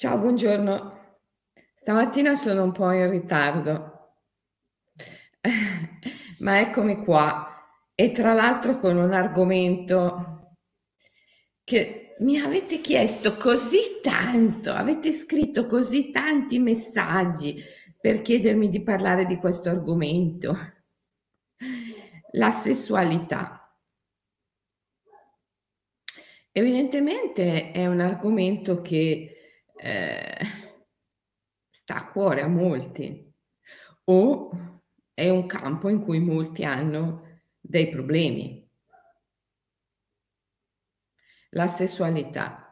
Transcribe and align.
Ciao, 0.00 0.16
buongiorno. 0.16 1.18
Stamattina 1.74 2.34
sono 2.34 2.64
un 2.64 2.72
po' 2.72 2.90
in 2.90 3.10
ritardo, 3.10 4.14
ma 6.40 6.60
eccomi 6.60 7.04
qua 7.04 7.68
e 7.94 8.10
tra 8.10 8.32
l'altro 8.32 8.78
con 8.78 8.96
un 8.96 9.12
argomento 9.12 10.56
che 11.62 12.16
mi 12.20 12.40
avete 12.40 12.80
chiesto 12.80 13.36
così 13.36 14.00
tanto, 14.00 14.72
avete 14.72 15.12
scritto 15.12 15.66
così 15.66 16.10
tanti 16.10 16.58
messaggi 16.58 17.62
per 18.00 18.22
chiedermi 18.22 18.70
di 18.70 18.82
parlare 18.82 19.26
di 19.26 19.36
questo 19.36 19.68
argomento, 19.68 20.56
la 22.30 22.50
sessualità. 22.50 23.70
Evidentemente 26.52 27.70
è 27.72 27.86
un 27.86 28.00
argomento 28.00 28.80
che 28.80 29.34
eh, 29.82 30.36
sta 31.70 31.96
a 31.96 32.10
cuore 32.10 32.42
a 32.42 32.48
molti 32.48 33.32
o 34.04 34.50
è 35.14 35.28
un 35.30 35.46
campo 35.46 35.88
in 35.88 36.00
cui 36.00 36.18
molti 36.20 36.64
hanno 36.64 37.40
dei 37.60 37.88
problemi. 37.88 38.68
La 41.50 41.66
sessualità. 41.66 42.64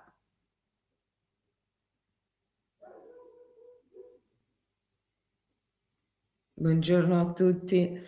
Buongiorno 6.52 7.20
a 7.20 7.32
tutti. 7.32 8.00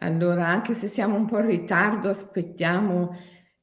Allora, 0.00 0.46
anche 0.48 0.74
se 0.74 0.88
siamo 0.88 1.16
un 1.16 1.26
po' 1.26 1.38
in 1.38 1.46
ritardo, 1.46 2.10
aspettiamo 2.10 3.14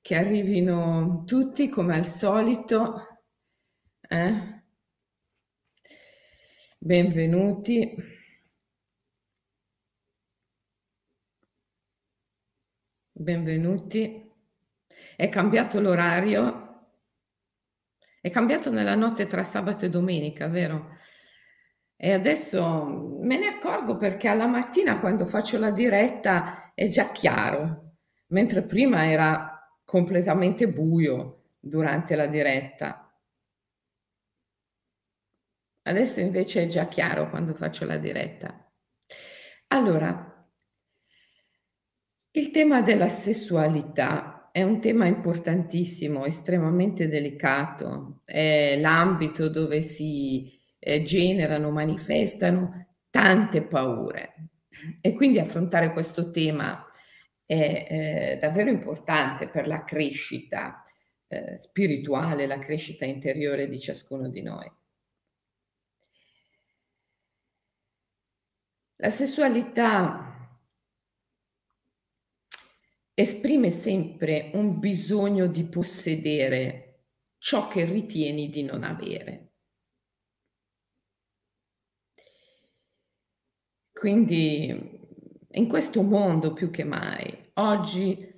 che 0.02 0.16
arrivino 0.16 1.24
tutti 1.26 1.70
come 1.70 1.96
al 1.96 2.08
solito. 2.08 3.13
Eh? 4.10 4.32
Benvenuti. 6.80 7.96
Benvenuti. 13.12 14.32
È 15.16 15.30
cambiato 15.30 15.80
l'orario. 15.80 16.88
È 18.22 18.30
cambiato 18.30 18.70
nella 18.72 18.96
notte 18.96 19.28
tra 19.28 19.44
sabato 19.44 19.86
e 19.86 19.90
domenica, 19.90 20.48
vero? 20.48 20.90
E 21.96 22.12
adesso 22.12 23.18
me 23.22 23.38
ne 23.38 23.48
accorgo 23.48 23.98
perché 23.98 24.28
alla 24.28 24.48
mattina 24.48 25.00
quando 25.00 25.26
faccio 25.26 25.58
la 25.58 25.72
diretta 25.72 26.74
è 26.76 26.88
già 26.88 27.12
chiaro, 27.12 27.94
mentre 28.28 28.64
prima 28.64 29.10
era 29.10 29.78
completamente 29.86 30.68
buio 30.68 31.44
durante 31.60 32.16
la 32.16 32.28
diretta. 32.28 33.03
Adesso 35.84 36.20
invece 36.20 36.64
è 36.64 36.66
già 36.68 36.88
chiaro 36.88 37.30
quando 37.30 37.54
faccio 37.54 37.86
la 37.86 37.98
diretta. 37.98 38.72
Allora, 39.68 40.48
il 42.32 42.52
tema 42.52 42.82
della 42.82 43.08
sessualità 43.08 44.50
è 44.52 44.62
un 44.64 44.80
tema 44.80 45.08
importantissimo, 45.08 46.26
estremamente 46.26 47.08
delicato, 47.08 48.22
è 48.24 48.78
l'ambito 48.80 49.50
dove 49.50 49.82
si 49.82 50.60
eh, 50.80 51.04
generano, 51.04 51.72
manifestano 51.72 52.98
tante 53.10 53.64
paure 53.64 54.50
e 55.02 55.14
quindi 55.14 55.40
affrontare 55.40 55.92
questo 55.92 56.32
tema 56.32 56.86
è 57.46 57.88
eh, 57.90 58.38
davvero 58.40 58.70
importante 58.70 59.50
per 59.50 59.68
la 59.68 59.84
crescita 59.84 60.82
eh, 61.28 61.58
spirituale, 61.60 62.48
la 62.48 62.60
crescita 62.60 63.06
interiore 63.06 63.68
di 63.68 63.80
ciascuno 63.80 64.30
di 64.30 64.42
noi. 64.42 64.72
La 68.98 69.10
sessualità 69.10 70.60
esprime 73.14 73.70
sempre 73.70 74.52
un 74.54 74.80
bisogno 74.80 75.48
di 75.48 75.66
possedere 75.66 77.08
ciò 77.38 77.68
che 77.68 77.86
ritieni 77.86 78.50
di 78.50 78.64
non 78.64 78.84
avere. 78.84 79.52
Quindi 83.92 85.00
in 85.50 85.68
questo 85.68 86.02
mondo 86.02 86.54
più 86.54 86.70
che 86.70 86.84
mai, 86.84 87.52
oggi 87.54 88.32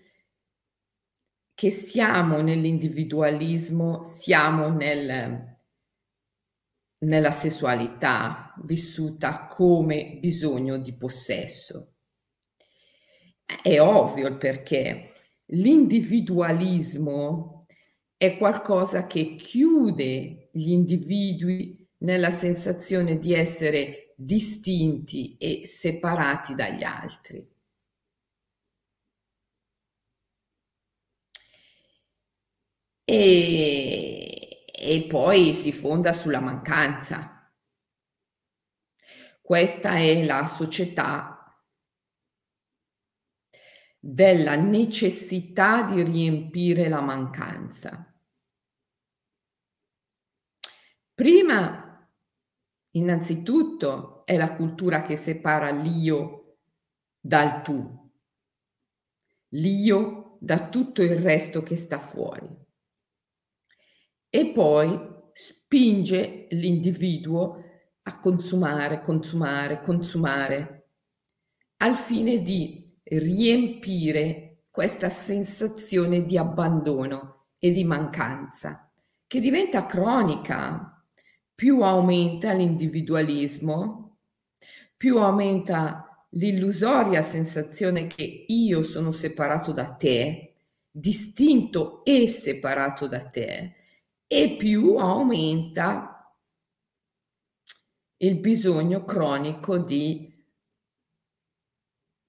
che 1.54 1.70
siamo 1.70 2.42
nell'individualismo, 2.42 4.04
siamo 4.04 4.70
nel 4.70 5.54
nella 7.06 7.32
sessualità 7.32 8.45
vissuta 8.64 9.46
come 9.46 10.18
bisogno 10.20 10.78
di 10.78 10.94
possesso. 10.96 11.94
È 13.62 13.80
ovvio 13.80 14.28
il 14.28 14.38
perché. 14.38 15.12
L'individualismo 15.50 17.68
è 18.18 18.38
qualcosa 18.38 19.06
che 19.06 19.36
chiude 19.36 20.50
gli 20.52 20.72
individui 20.72 21.88
nella 22.00 22.32
sensazione 22.32 23.20
di 23.20 23.34
essere 23.34 24.14
distinti 24.18 25.38
e 25.38 25.62
separati 25.66 26.56
dagli 26.56 26.84
altri. 26.84 27.48
E 33.08 34.36
e 34.88 35.06
poi 35.08 35.54
si 35.54 35.72
fonda 35.72 36.14
sulla 36.14 36.40
mancanza. 36.40 37.35
Questa 39.46 39.98
è 39.98 40.26
la 40.26 40.44
società 40.46 41.56
della 44.00 44.56
necessità 44.56 45.84
di 45.84 46.02
riempire 46.02 46.90
la 46.90 47.00
mancanza. 47.00 48.12
Prima, 51.14 52.12
innanzitutto, 52.96 54.26
è 54.26 54.36
la 54.36 54.56
cultura 54.56 55.04
che 55.04 55.16
separa 55.16 55.70
l'io 55.70 56.62
dal 57.20 57.62
tu, 57.62 58.12
l'io 59.50 60.38
da 60.40 60.70
tutto 60.70 61.04
il 61.04 61.18
resto 61.18 61.62
che 61.62 61.76
sta 61.76 62.00
fuori 62.00 62.50
e 64.28 64.52
poi 64.54 65.00
spinge 65.34 66.48
l'individuo 66.50 67.65
a 68.08 68.20
consumare, 68.20 69.02
consumare, 69.02 69.82
consumare, 69.82 70.90
al 71.78 71.96
fine 71.96 72.42
di 72.42 72.86
riempire 73.04 74.64
questa 74.70 75.10
sensazione 75.10 76.26
di 76.26 76.38
abbandono 76.38 77.46
e 77.58 77.72
di 77.72 77.84
mancanza, 77.84 78.92
che 79.26 79.40
diventa 79.40 79.86
cronica. 79.86 80.92
Più 81.56 81.82
aumenta 81.82 82.52
l'individualismo, 82.52 84.18
più 84.98 85.20
aumenta 85.20 86.28
l'illusoria 86.32 87.22
sensazione 87.22 88.08
che 88.08 88.46
io 88.48 88.84
sono 88.84 89.14
separato 89.14 89.72
da 89.72 89.94
te, 89.94 90.56
distinto 90.92 92.04
e 92.04 92.28
separato 92.28 93.08
da 93.08 93.24
te, 93.30 93.74
e 94.28 94.56
più 94.58 94.98
aumenta 94.98 96.15
il 98.18 98.40
bisogno 98.40 99.04
cronico 99.04 99.78
di 99.78 100.34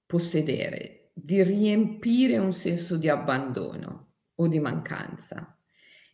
possedere, 0.05 1.11
di 1.13 1.43
riempire 1.43 2.37
un 2.37 2.53
senso 2.53 2.97
di 2.97 3.09
abbandono 3.09 4.13
o 4.35 4.47
di 4.47 4.59
mancanza. 4.59 5.57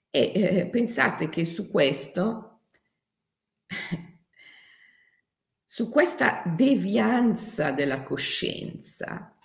E 0.10 0.32
eh, 0.34 0.68
pensate 0.68 1.30
che 1.30 1.46
su 1.46 1.70
questo, 1.70 2.66
su 5.64 5.90
questa 5.90 6.44
devianza 6.46 7.72
della 7.72 8.04
coscienza, 8.04 9.36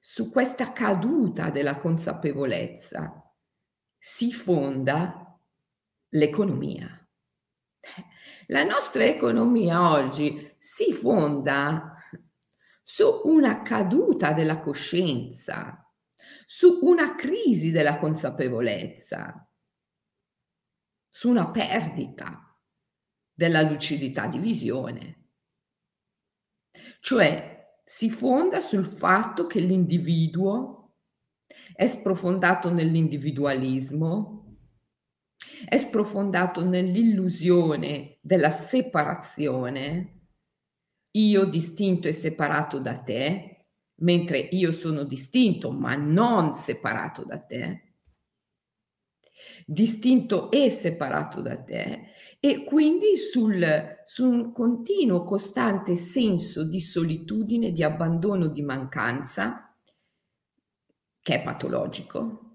su 0.00 0.30
questa 0.30 0.72
caduta 0.72 1.50
della 1.50 1.76
consapevolezza, 1.76 3.34
si 3.98 4.32
fonda 4.32 5.40
l'economia. 6.08 7.01
La 8.46 8.64
nostra 8.64 9.04
economia 9.04 9.90
oggi 9.90 10.54
si 10.58 10.92
fonda 10.92 11.96
su 12.82 13.22
una 13.24 13.62
caduta 13.62 14.32
della 14.32 14.58
coscienza, 14.60 15.90
su 16.46 16.80
una 16.82 17.14
crisi 17.14 17.70
della 17.70 17.98
consapevolezza, 17.98 19.48
su 21.08 21.28
una 21.28 21.50
perdita 21.50 22.58
della 23.32 23.62
lucidità 23.62 24.26
di 24.26 24.38
visione. 24.38 25.30
Cioè 27.00 27.78
si 27.84 28.10
fonda 28.10 28.60
sul 28.60 28.86
fatto 28.86 29.46
che 29.46 29.60
l'individuo 29.60 30.96
è 31.74 31.86
sprofondato 31.86 32.72
nell'individualismo, 32.72 34.41
è 35.64 35.78
sprofondato 35.78 36.64
nell'illusione 36.64 38.18
della 38.20 38.50
separazione, 38.50 40.20
io 41.12 41.44
distinto 41.44 42.08
e 42.08 42.12
separato 42.12 42.78
da 42.78 42.98
te, 42.98 43.66
mentre 43.96 44.38
io 44.38 44.72
sono 44.72 45.04
distinto 45.04 45.70
ma 45.70 45.94
non 45.94 46.54
separato 46.54 47.24
da 47.24 47.38
te, 47.38 47.92
distinto 49.66 50.50
e 50.50 50.70
separato 50.70 51.40
da 51.40 51.56
te 51.62 52.10
e 52.40 52.64
quindi 52.64 53.16
sul, 53.18 54.00
su 54.04 54.28
un 54.28 54.52
continuo, 54.52 55.24
costante 55.24 55.96
senso 55.96 56.64
di 56.64 56.80
solitudine, 56.80 57.72
di 57.72 57.82
abbandono, 57.82 58.48
di 58.48 58.62
mancanza, 58.62 59.76
che 61.20 61.34
è 61.34 61.42
patologico, 61.42 62.51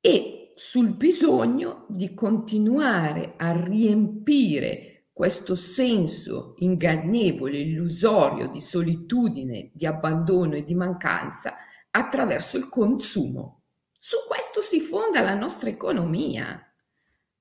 e 0.00 0.52
sul 0.54 0.90
bisogno 0.94 1.86
di 1.88 2.14
continuare 2.14 3.34
a 3.36 3.52
riempire 3.52 5.08
questo 5.12 5.54
senso 5.54 6.54
ingannevole, 6.58 7.58
illusorio 7.58 8.48
di 8.48 8.60
solitudine, 8.60 9.70
di 9.72 9.86
abbandono 9.86 10.54
e 10.54 10.62
di 10.62 10.74
mancanza 10.74 11.56
attraverso 11.90 12.56
il 12.56 12.68
consumo 12.68 13.60
su 14.02 14.16
questo 14.26 14.62
si 14.62 14.80
fonda 14.80 15.20
la 15.20 15.34
nostra 15.34 15.68
economia. 15.68 16.58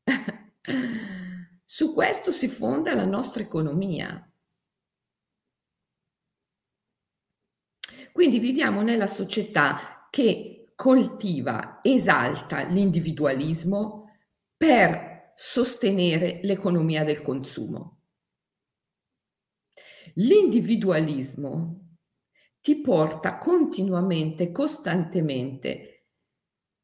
Su 1.64 1.94
questo 1.94 2.32
si 2.32 2.50
fonda 2.50 2.94
la 2.94 3.06
nostra 3.06 3.42
economia. 3.42 4.30
Quindi 8.12 8.40
viviamo 8.40 8.82
nella 8.82 9.08
società 9.08 10.08
che 10.10 10.59
coltiva, 10.80 11.82
esalta 11.82 12.64
l'individualismo 12.64 14.14
per 14.56 15.34
sostenere 15.36 16.40
l'economia 16.44 17.04
del 17.04 17.22
consumo. 17.22 18.04
L'individualismo 20.14 21.98
ti 22.62 22.80
porta 22.80 23.38
continuamente, 23.38 24.54
costantemente 24.54 26.06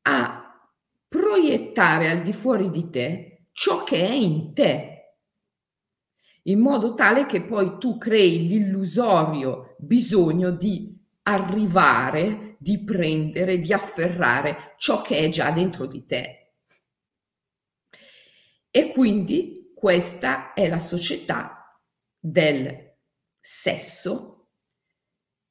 a 0.01 0.69
proiettare 1.07 2.09
al 2.09 2.21
di 2.21 2.33
fuori 2.33 2.69
di 2.69 2.89
te 2.89 3.47
ciò 3.53 3.85
che 3.85 4.05
è 4.05 4.11
in 4.11 4.53
te, 4.53 5.19
in 6.43 6.59
modo 6.59 6.95
tale 6.95 7.25
che 7.25 7.43
poi 7.43 7.77
tu 7.77 7.97
crei 7.97 8.45
l'illusorio 8.45 9.77
bisogno 9.79 10.51
di 10.51 11.01
arrivare, 11.21 12.44
di 12.59 12.83
prendere, 12.83 13.59
di 13.59 13.73
afferrare 13.73 14.75
ciò 14.77 15.01
che 15.01 15.19
è 15.19 15.29
già 15.29 15.51
dentro 15.51 15.85
di 15.85 16.05
te. 16.05 16.53
E 18.69 18.91
quindi 18.91 19.71
questa 19.73 20.53
è 20.53 20.67
la 20.67 20.79
società 20.79 21.79
del 22.19 22.95
sesso 23.39 24.49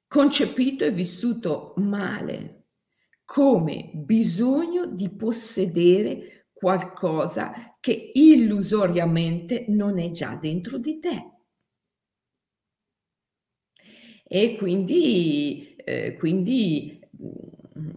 concepito 0.07 0.85
e 0.85 0.91
vissuto 0.91 1.75
male, 1.77 2.67
come 3.25 3.91
bisogno 3.95 4.87
di 4.87 5.09
possedere 5.11 6.49
qualcosa 6.53 7.77
che 7.81 8.11
illusoriamente 8.15 9.65
non 9.69 9.99
è 9.99 10.11
già 10.11 10.35
dentro 10.37 10.79
di 10.79 10.99
te. 10.99 11.33
E 14.23 14.57
quindi, 14.57 15.74
eh, 15.85 16.15
quindi 16.15 16.99
mm, 17.23 17.91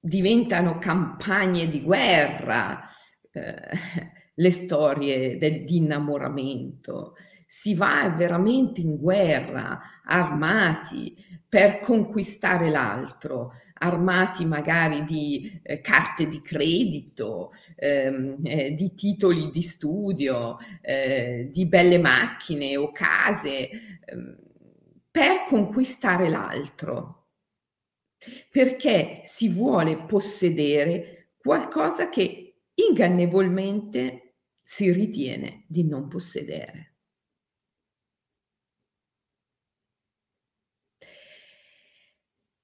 diventano 0.00 0.78
campagne 0.78 1.68
di 1.68 1.82
guerra 1.82 2.88
eh, 3.30 4.00
le 4.34 4.50
storie 4.50 5.36
del, 5.36 5.64
di 5.64 5.76
innamoramento. 5.76 7.14
Si 7.46 7.74
va 7.74 8.08
veramente 8.16 8.80
in 8.80 8.96
guerra 8.96 9.78
armati 10.04 11.14
per 11.46 11.80
conquistare 11.80 12.70
l'altro, 12.70 13.52
armati 13.74 14.46
magari 14.46 15.04
di 15.04 15.60
eh, 15.62 15.80
carte 15.82 16.26
di 16.26 16.40
credito, 16.40 17.50
ehm, 17.76 18.38
eh, 18.42 18.72
di 18.74 18.94
titoli 18.94 19.50
di 19.50 19.62
studio, 19.62 20.56
eh, 20.80 21.50
di 21.52 21.66
belle 21.66 21.98
macchine 21.98 22.76
o 22.76 22.90
case, 22.90 23.68
ehm, 24.06 24.38
per 25.12 25.44
conquistare 25.46 26.30
l'altro, 26.30 27.28
perché 28.50 29.20
si 29.24 29.50
vuole 29.50 30.06
possedere 30.06 31.34
qualcosa 31.36 32.08
che 32.08 32.62
ingannevolmente 32.74 34.36
si 34.56 34.90
ritiene 34.90 35.66
di 35.68 35.84
non 35.84 36.08
possedere. 36.08 36.94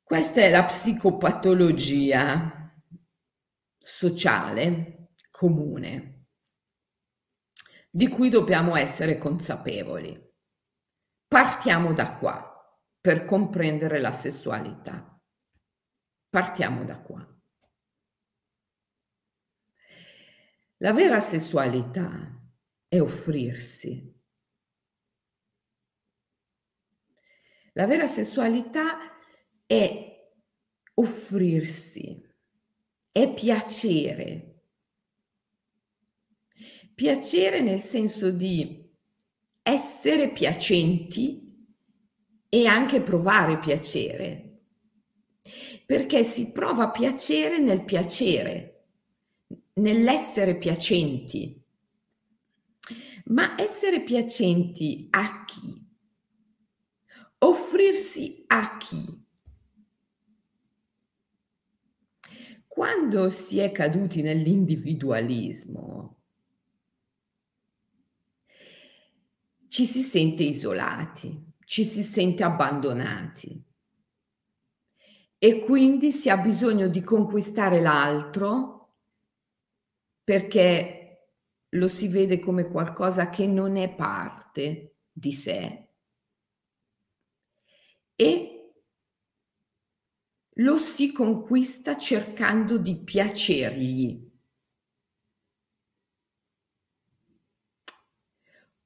Questa 0.02 0.40
è 0.40 0.48
la 0.48 0.64
psicopatologia 0.64 2.72
sociale 3.76 5.10
comune 5.30 6.18
di 7.90 8.08
cui 8.08 8.28
dobbiamo 8.28 8.76
essere 8.76 9.18
consapevoli. 9.18 10.27
Partiamo 11.28 11.92
da 11.92 12.16
qua 12.16 12.48
per 12.98 13.26
comprendere 13.26 14.00
la 14.00 14.12
sessualità. 14.12 15.20
Partiamo 16.30 16.84
da 16.84 16.98
qua. 16.98 17.38
La 20.78 20.92
vera 20.92 21.20
sessualità 21.20 22.40
è 22.88 23.00
offrirsi. 23.00 24.16
La 27.72 27.86
vera 27.86 28.06
sessualità 28.06 28.98
è 29.66 30.32
offrirsi, 30.94 32.26
è 33.12 33.32
piacere. 33.34 34.62
Piacere 36.94 37.60
nel 37.60 37.82
senso 37.82 38.30
di 38.30 38.77
essere 39.68 40.30
piacenti 40.30 41.46
e 42.48 42.66
anche 42.66 43.02
provare 43.02 43.58
piacere, 43.58 44.60
perché 45.84 46.24
si 46.24 46.52
prova 46.52 46.88
piacere 46.88 47.58
nel 47.58 47.84
piacere, 47.84 48.86
nell'essere 49.74 50.56
piacenti. 50.56 51.62
Ma 53.26 53.60
essere 53.60 54.00
piacenti 54.00 55.06
a 55.10 55.44
chi? 55.44 55.86
Offrirsi 57.40 58.44
a 58.46 58.78
chi? 58.78 59.22
Quando 62.66 63.28
si 63.28 63.58
è 63.58 63.70
caduti 63.70 64.22
nell'individualismo, 64.22 66.17
ci 69.78 69.84
si 69.84 70.00
sente 70.00 70.42
isolati, 70.42 71.52
ci 71.64 71.84
si 71.84 72.02
sente 72.02 72.42
abbandonati 72.42 73.64
e 75.38 75.60
quindi 75.60 76.10
si 76.10 76.28
ha 76.28 76.36
bisogno 76.36 76.88
di 76.88 77.00
conquistare 77.00 77.80
l'altro 77.80 78.96
perché 80.24 81.28
lo 81.68 81.86
si 81.86 82.08
vede 82.08 82.40
come 82.40 82.66
qualcosa 82.68 83.28
che 83.28 83.46
non 83.46 83.76
è 83.76 83.94
parte 83.94 84.96
di 85.12 85.32
sé 85.32 85.90
e 88.16 88.72
lo 90.54 90.76
si 90.76 91.12
conquista 91.12 91.96
cercando 91.96 92.78
di 92.78 92.96
piacergli. 92.96 94.26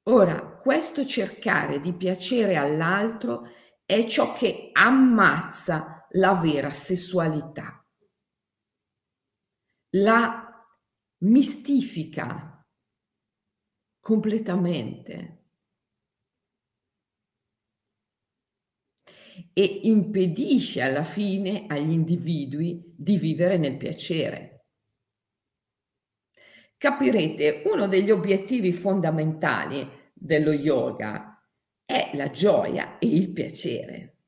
Ora, 0.03 0.52
questo 0.63 1.05
cercare 1.05 1.81
di 1.81 1.91
piacere 1.91 2.55
all'altro 2.55 3.49
è 3.85 4.07
ciò 4.07 4.31
che 4.31 4.69
ammazza 4.71 6.07
la 6.11 6.35
vera 6.35 6.71
sessualità, 6.71 7.85
la 9.97 10.65
mistifica 11.23 12.65
completamente. 13.99 15.39
e 19.51 19.79
impedisce 19.83 20.81
alla 20.81 21.03
fine 21.03 21.65
agli 21.67 21.91
individui 21.91 22.93
di 22.95 23.17
vivere 23.17 23.57
nel 23.57 23.77
piacere. 23.77 24.67
Capirete, 26.77 27.63
uno 27.65 27.87
degli 27.87 28.11
obiettivi 28.11 28.71
fondamentali 28.71 30.02
dello 30.23 30.53
yoga 30.53 31.37
è 31.83 32.11
la 32.13 32.29
gioia 32.29 32.97
e 32.97 33.07
il 33.07 33.33
piacere. 33.33 34.19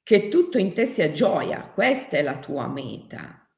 Che 0.00 0.28
tutto 0.28 0.58
in 0.58 0.72
te 0.72 0.86
sia 0.86 1.10
gioia, 1.10 1.68
questa 1.70 2.16
è 2.16 2.22
la 2.22 2.38
tua 2.38 2.68
meta. 2.68 3.50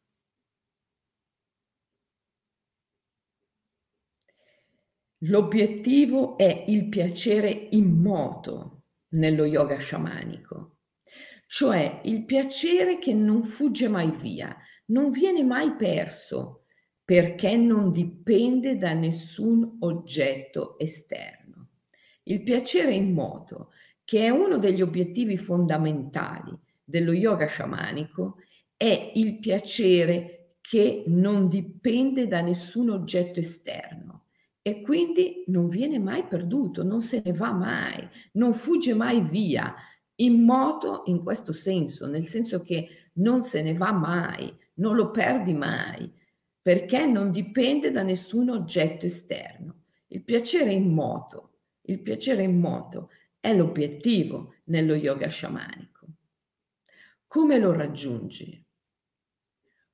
L'obiettivo 5.22 6.38
è 6.38 6.64
il 6.68 6.88
piacere 6.88 7.50
immoto 7.50 8.84
nello 9.08 9.44
yoga 9.44 9.76
sciamanico, 9.76 10.78
cioè 11.46 12.00
il 12.04 12.24
piacere 12.24 12.98
che 12.98 13.12
non 13.12 13.42
fugge 13.42 13.88
mai 13.88 14.12
via, 14.12 14.56
non 14.86 15.10
viene 15.10 15.44
mai 15.44 15.76
perso, 15.76 16.64
perché 17.08 17.56
non 17.56 17.90
dipende 17.90 18.76
da 18.76 18.92
nessun 18.92 19.78
oggetto 19.80 20.78
esterno. 20.78 21.68
Il 22.24 22.42
piacere 22.42 22.92
immoto, 22.92 23.70
che 24.04 24.26
è 24.26 24.28
uno 24.28 24.58
degli 24.58 24.82
obiettivi 24.82 25.38
fondamentali 25.38 26.54
dello 26.84 27.12
yoga 27.12 27.46
sciamanico, 27.46 28.36
è 28.76 29.12
il 29.14 29.38
piacere 29.38 30.56
che 30.60 31.04
non 31.06 31.48
dipende 31.48 32.26
da 32.26 32.42
nessun 32.42 32.90
oggetto 32.90 33.40
esterno 33.40 34.26
e 34.60 34.82
quindi 34.82 35.44
non 35.46 35.66
viene 35.66 35.98
mai 35.98 36.26
perduto, 36.26 36.82
non 36.82 37.00
se 37.00 37.22
ne 37.24 37.32
va 37.32 37.52
mai, 37.52 38.06
non 38.32 38.52
fugge 38.52 38.92
mai 38.92 39.22
via. 39.22 39.74
In 40.16 40.44
moto 40.44 41.04
in 41.06 41.22
questo 41.22 41.54
senso, 41.54 42.06
nel 42.06 42.26
senso 42.26 42.60
che 42.60 43.12
non 43.14 43.42
se 43.42 43.62
ne 43.62 43.72
va 43.72 43.92
mai, 43.92 44.54
non 44.74 44.94
lo 44.94 45.10
perdi 45.10 45.54
mai, 45.54 46.16
perché 46.68 47.06
non 47.06 47.30
dipende 47.30 47.90
da 47.90 48.02
nessun 48.02 48.50
oggetto 48.50 49.06
esterno. 49.06 49.84
Il 50.08 50.22
piacere 50.22 50.70
in 50.70 50.92
moto, 50.92 51.60
il 51.86 51.98
piacere 51.98 52.42
in 52.42 52.60
moto 52.60 53.08
è 53.40 53.56
l'obiettivo 53.56 54.56
nello 54.64 54.94
yoga 54.94 55.28
sciamanico. 55.28 56.08
Come 57.26 57.58
lo 57.58 57.72
raggiungi? 57.72 58.62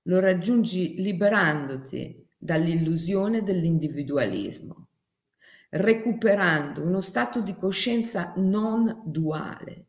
Lo 0.03 0.19
raggiungi 0.19 1.01
liberandoti 1.01 2.27
dall'illusione 2.37 3.45
dell'individualismo, 3.45 4.89
recuperando 5.71 6.83
uno 6.83 7.01
stato 7.01 7.41
di 7.41 7.55
coscienza 7.55 8.33
non 8.39 9.03
duale, 9.05 9.87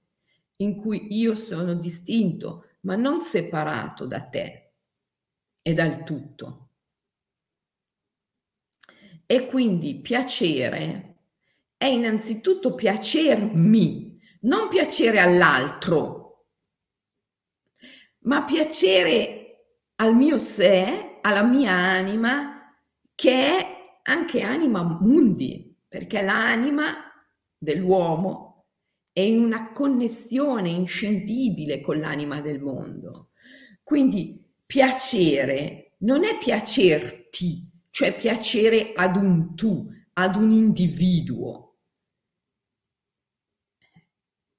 in 0.58 0.76
cui 0.76 1.08
io 1.18 1.34
sono 1.34 1.74
distinto, 1.74 2.68
ma 2.82 2.96
non 2.96 3.22
separato 3.22 4.06
da 4.06 4.22
te 4.22 4.74
e 5.64 5.74
dal 5.74 6.04
tutto. 6.04 6.65
E 9.26 9.48
quindi 9.48 10.02
piacere 10.02 11.18
è 11.78 11.86
innanzitutto 11.86 12.76
piacermi, 12.76 14.20
non 14.42 14.68
piacere 14.68 15.20
all'altro, 15.20 16.48
ma 18.20 18.44
piacere 18.44 19.42
al 19.96 20.16
mio 20.16 20.38
sé 20.38 21.20
alla 21.22 21.44
mia 21.44 21.72
anima 21.72 22.72
che 23.16 23.32
è 23.32 23.68
anche 24.04 24.42
anima 24.42 24.84
mundi, 24.84 25.76
perché 25.88 26.22
l'anima 26.22 26.96
dell'uomo 27.58 28.68
è 29.12 29.22
in 29.22 29.40
una 29.40 29.72
connessione 29.72 30.70
inscindibile 30.70 31.82
con 31.82 32.00
l'anima 32.00 32.42
del 32.42 32.62
mondo. 32.62 33.32
Quindi 33.82 34.44
piacere 34.66 35.96
non 36.00 36.24
è 36.26 36.38
piacerti, 36.38 37.72
cioè 37.96 38.14
piacere 38.14 38.92
ad 38.92 39.16
un 39.16 39.56
tu, 39.56 39.90
ad 40.16 40.36
un 40.36 40.52
individuo. 40.52 41.78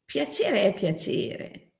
Piacere 0.06 0.62
è 0.62 0.72
piacere. 0.72 1.74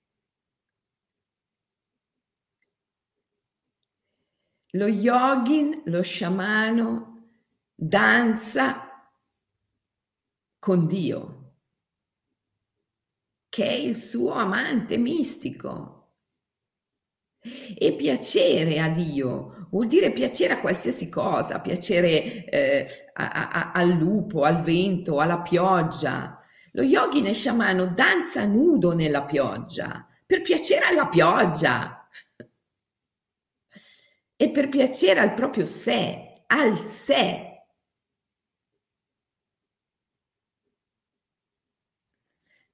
Lo 4.73 4.87
yogin, 4.87 5.81
lo 5.87 6.03
sciamano, 6.03 7.39
danza 7.75 9.11
con 10.59 10.87
Dio, 10.87 11.55
che 13.49 13.67
è 13.67 13.73
il 13.73 13.97
suo 13.97 14.33
amante 14.33 14.99
mistico. 14.99 16.17
E 17.41 17.95
piacere 17.95 18.79
a 18.79 18.91
Dio 18.91 19.66
vuol 19.77 19.89
dire 19.89 20.11
piacere 20.11 20.55
a 20.55 20.61
qualsiasi 20.61 21.11
cosa, 21.11 21.61
piacere 21.61 22.47
eh, 22.47 22.87
a, 23.13 23.49
a, 23.51 23.73
al 23.73 23.91
lupo, 23.91 24.45
al 24.45 24.63
vento, 24.63 25.21
alla 25.21 25.41
pioggia. 25.41 26.41
Lo 26.73 26.83
yogin 26.83 27.27
e 27.27 27.35
sciamano 27.35 27.87
danza 27.87 28.47
nudo 28.47 28.95
nella 28.95 29.25
pioggia, 29.25 30.07
per 30.25 30.41
piacere 30.41 30.87
alla 30.87 31.09
pioggia 31.09 32.09
e 34.35 34.51
per 34.51 34.69
piacere 34.69 35.21
al 35.21 35.35
proprio 35.35 35.67
sé, 35.67 36.45
al 36.47 36.79
sé. 36.79 37.43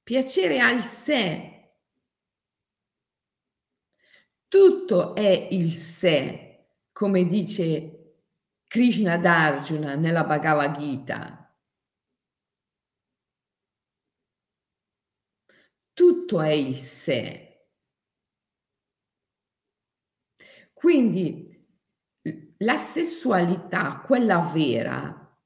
Piacere 0.05 0.61
al 0.61 0.87
sé. 0.87 1.49
Tutto 4.47 5.15
è 5.17 5.49
il 5.51 5.77
sé, 5.77 6.52
come 7.03 7.25
dice 7.25 8.19
Krishna 8.69 9.17
Darjuna 9.19 9.97
nella 9.97 10.23
Bhagavad 10.23 10.79
Gita. 10.79 11.53
Tutto 15.93 16.41
è 16.41 16.51
il 16.51 16.81
sé. 16.85 17.67
Quindi 20.73 21.67
la 22.59 22.77
sessualità, 22.77 23.99
quella 23.99 24.39
vera, 24.39 25.37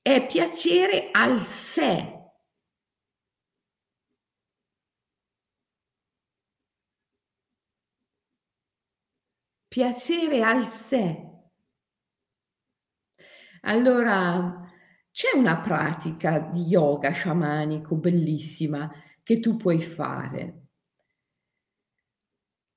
è 0.00 0.26
piacere 0.26 1.10
al 1.12 1.42
sé. 1.42 2.19
Piacere 9.70 10.42
al 10.42 10.68
sé. 10.68 11.28
Allora, 13.60 14.68
c'è 15.12 15.36
una 15.36 15.60
pratica 15.60 16.40
di 16.40 16.62
yoga 16.62 17.12
sciamanico 17.12 17.94
bellissima 17.94 18.90
che 19.22 19.38
tu 19.38 19.56
puoi 19.56 19.80
fare. 19.80 20.62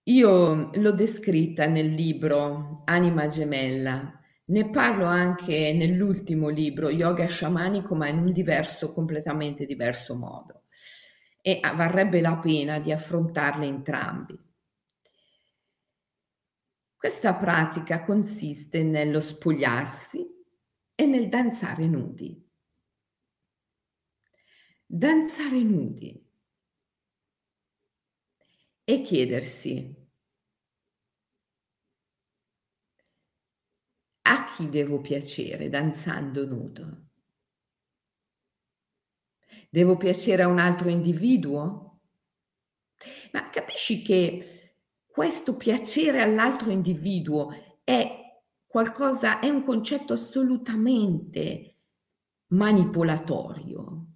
Io 0.04 0.70
l'ho 0.72 0.92
descritta 0.92 1.66
nel 1.66 1.96
libro 1.96 2.84
Anima 2.86 3.26
gemella, 3.26 4.14
ne 4.46 4.70
parlo 4.70 5.06
anche 5.06 5.74
nell'ultimo 5.74 6.50
libro 6.50 6.92
Yoga 6.92 7.26
sciamanico, 7.26 7.96
ma 7.96 8.08
in 8.08 8.20
un 8.20 8.32
diverso, 8.32 8.94
completamente 8.94 9.66
diverso 9.66 10.16
modo. 10.16 10.66
E 11.42 11.60
varrebbe 11.60 12.22
la 12.22 12.38
pena 12.38 12.78
di 12.78 12.92
affrontarle 12.92 13.66
entrambi. 13.66 14.43
Questa 17.04 17.36
pratica 17.36 18.02
consiste 18.06 18.82
nello 18.82 19.20
spogliarsi 19.20 20.26
e 20.96 21.06
nel 21.06 21.28
danzare 21.28 21.86
nudi. 21.86 22.50
Danzare 24.86 25.62
nudi 25.64 26.26
e 28.86 29.02
chiedersi 29.02 29.94
a 34.22 34.52
chi 34.56 34.70
devo 34.70 35.02
piacere 35.02 35.68
danzando 35.68 36.46
nudo? 36.46 37.10
Devo 39.70 39.98
piacere 39.98 40.44
a 40.44 40.48
un 40.48 40.60
altro 40.60 40.88
individuo? 40.88 42.00
Ma 43.34 43.50
capisci 43.50 44.02
che 44.02 44.63
questo 45.14 45.56
piacere 45.56 46.22
all'altro 46.22 46.72
individuo 46.72 47.50
è 47.84 48.42
qualcosa, 48.66 49.40
è 49.40 49.48
un 49.48 49.64
concetto 49.64 50.14
assolutamente 50.14 51.78
manipolatorio. 52.48 54.08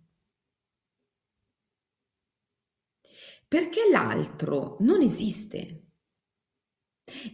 perché 3.48 3.90
l'altro 3.90 4.78
non 4.82 5.02
esiste. 5.02 5.84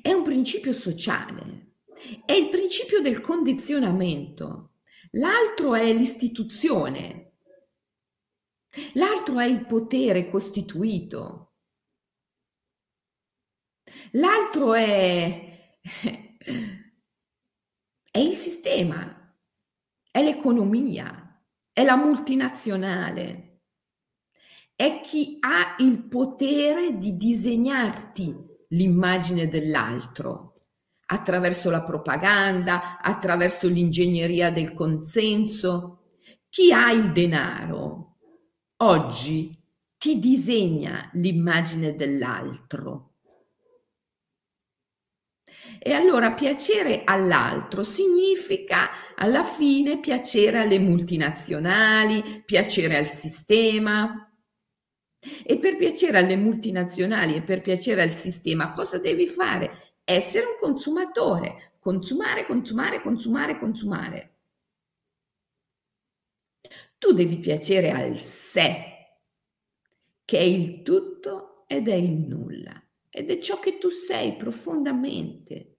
È 0.01 0.11
un 0.11 0.23
principio 0.23 0.71
sociale, 0.71 1.77
è 2.25 2.33
il 2.33 2.49
principio 2.49 3.01
del 3.01 3.19
condizionamento. 3.19 4.73
L'altro 5.11 5.73
è 5.73 5.91
l'istituzione, 5.91 7.37
l'altro 8.93 9.39
è 9.39 9.45
il 9.45 9.65
potere 9.65 10.29
costituito, 10.29 11.52
l'altro 14.11 14.73
è, 14.73 15.77
è 18.11 18.17
il 18.17 18.35
sistema, 18.35 19.35
è 20.11 20.23
l'economia, 20.23 21.43
è 21.71 21.83
la 21.83 21.95
multinazionale 21.95 23.53
è 24.75 25.01
chi 25.01 25.37
ha 25.39 25.75
il 25.79 26.03
potere 26.07 26.97
di 26.97 27.15
disegnarti 27.15 28.35
l'immagine 28.69 29.47
dell'altro 29.47 30.49
attraverso 31.05 31.69
la 31.69 31.83
propaganda, 31.83 32.99
attraverso 32.99 33.67
l'ingegneria 33.67 34.51
del 34.51 34.73
consenso. 34.73 36.17
Chi 36.49 36.73
ha 36.73 36.91
il 36.91 37.11
denaro 37.11 38.17
oggi 38.77 39.57
ti 39.97 40.19
disegna 40.19 41.09
l'immagine 41.13 41.95
dell'altro. 41.95 43.12
E 45.85 45.91
allora 45.91 46.31
piacere 46.31 47.01
all'altro 47.03 47.83
significa 47.83 49.15
alla 49.17 49.43
fine 49.43 49.99
piacere 49.99 50.59
alle 50.61 50.79
multinazionali, 50.79 52.41
piacere 52.45 52.95
al 52.95 53.09
sistema. 53.09 54.33
E 55.43 55.59
per 55.59 55.75
piacere 55.75 56.19
alle 56.19 56.37
multinazionali 56.37 57.35
e 57.35 57.41
per 57.43 57.59
piacere 57.59 58.01
al 58.01 58.13
sistema, 58.13 58.71
cosa 58.71 58.97
devi 58.97 59.27
fare? 59.27 59.97
Essere 60.05 60.45
un 60.45 60.55
consumatore, 60.57 61.73
consumare, 61.79 62.45
consumare, 62.45 63.01
consumare, 63.01 63.59
consumare. 63.59 64.37
Tu 66.97 67.11
devi 67.11 67.39
piacere 67.39 67.91
al 67.91 68.21
sé, 68.21 69.17
che 70.23 70.37
è 70.37 70.43
il 70.43 70.81
tutto 70.81 71.65
ed 71.67 71.89
è 71.89 71.95
il 71.95 72.19
nulla, 72.19 72.81
ed 73.09 73.29
è 73.29 73.37
ciò 73.39 73.59
che 73.59 73.77
tu 73.77 73.89
sei 73.89 74.37
profondamente. 74.37 75.72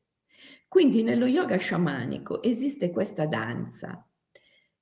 Quindi 0.75 1.05
nello 1.05 1.27
yoga 1.27 1.57
sciamanico 1.57 2.43
esiste 2.43 2.91
questa 2.91 3.27
danza 3.27 4.05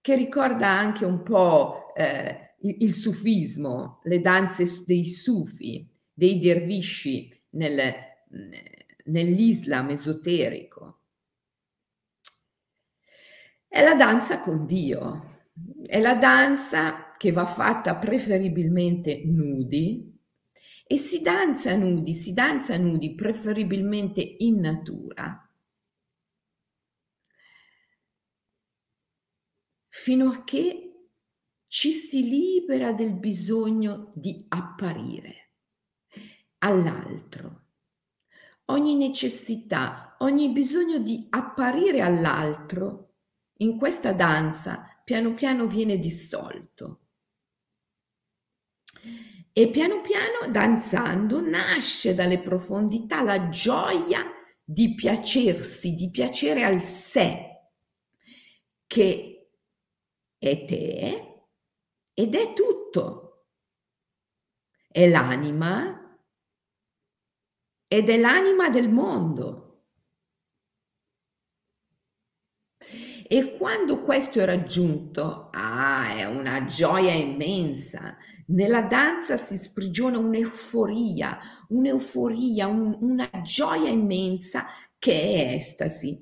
che 0.00 0.16
ricorda 0.16 0.66
anche 0.66 1.04
un 1.04 1.22
po' 1.22 1.92
eh, 1.94 2.54
il, 2.60 2.94
sufismo, 2.94 4.00
le 4.04 4.22
danze 4.22 4.64
dei 4.86 5.04
sufi, 5.04 5.86
dei 6.10 6.38
dervisci 6.38 7.38
nel, 7.50 7.92
nell'Islam 9.04 9.90
esoterico. 9.90 11.00
È 13.68 13.84
la 13.84 13.94
danza 13.94 14.40
con 14.40 14.64
Dio, 14.64 15.42
è 15.86 16.00
la 16.00 16.14
danza 16.14 17.14
che 17.18 17.32
va 17.32 17.44
fatta 17.44 17.96
preferibilmente 17.96 19.24
nudi 19.26 20.10
e 20.86 20.96
si 20.96 21.20
danza 21.20 21.76
nudi, 21.76 22.14
si 22.14 22.32
danza 22.32 22.78
nudi 22.78 23.14
preferibilmente 23.14 24.22
in 24.38 24.58
natura. 24.58 25.46
Fino 29.94 30.30
a 30.30 30.42
che 30.42 31.08
ci 31.66 31.92
si 31.92 32.22
libera 32.22 32.94
del 32.94 33.12
bisogno 33.12 34.10
di 34.14 34.46
apparire 34.48 35.50
all'altro. 36.58 37.64
Ogni 38.66 38.94
necessità, 38.94 40.16
ogni 40.20 40.48
bisogno 40.48 40.98
di 40.98 41.26
apparire 41.28 42.00
all'altro 42.00 43.16
in 43.58 43.76
questa 43.76 44.12
danza 44.12 45.02
piano 45.04 45.34
piano 45.34 45.66
viene 45.66 45.98
dissolto. 45.98 47.00
E 49.52 49.68
piano 49.68 50.00
piano, 50.00 50.50
danzando, 50.50 51.42
nasce 51.42 52.14
dalle 52.14 52.40
profondità 52.40 53.20
la 53.20 53.50
gioia 53.50 54.24
di 54.64 54.94
piacersi, 54.94 55.94
di 55.94 56.10
piacere 56.10 56.64
al 56.64 56.82
sé, 56.82 57.50
che 58.86 59.31
è 60.42 60.64
te, 60.64 61.44
ed 62.14 62.34
è 62.34 62.52
tutto. 62.52 63.44
È 64.88 65.08
l'anima 65.08 66.18
ed 67.86 68.08
è 68.08 68.18
l'anima 68.18 68.68
del 68.68 68.88
mondo. 68.88 69.84
E 73.28 73.56
quando 73.56 74.00
questo 74.00 74.40
è 74.40 74.44
raggiunto, 74.44 75.48
ah, 75.52 76.16
è 76.16 76.24
una 76.24 76.64
gioia 76.64 77.12
immensa. 77.12 78.16
Nella 78.46 78.82
danza 78.82 79.36
si 79.36 79.56
sprigiona 79.56 80.18
un'euforia, 80.18 81.38
un'euforia, 81.68 82.66
un, 82.66 82.98
una 83.00 83.30
gioia 83.42 83.88
immensa 83.88 84.66
che 84.98 85.12
è 85.12 85.54
estasi. 85.54 86.20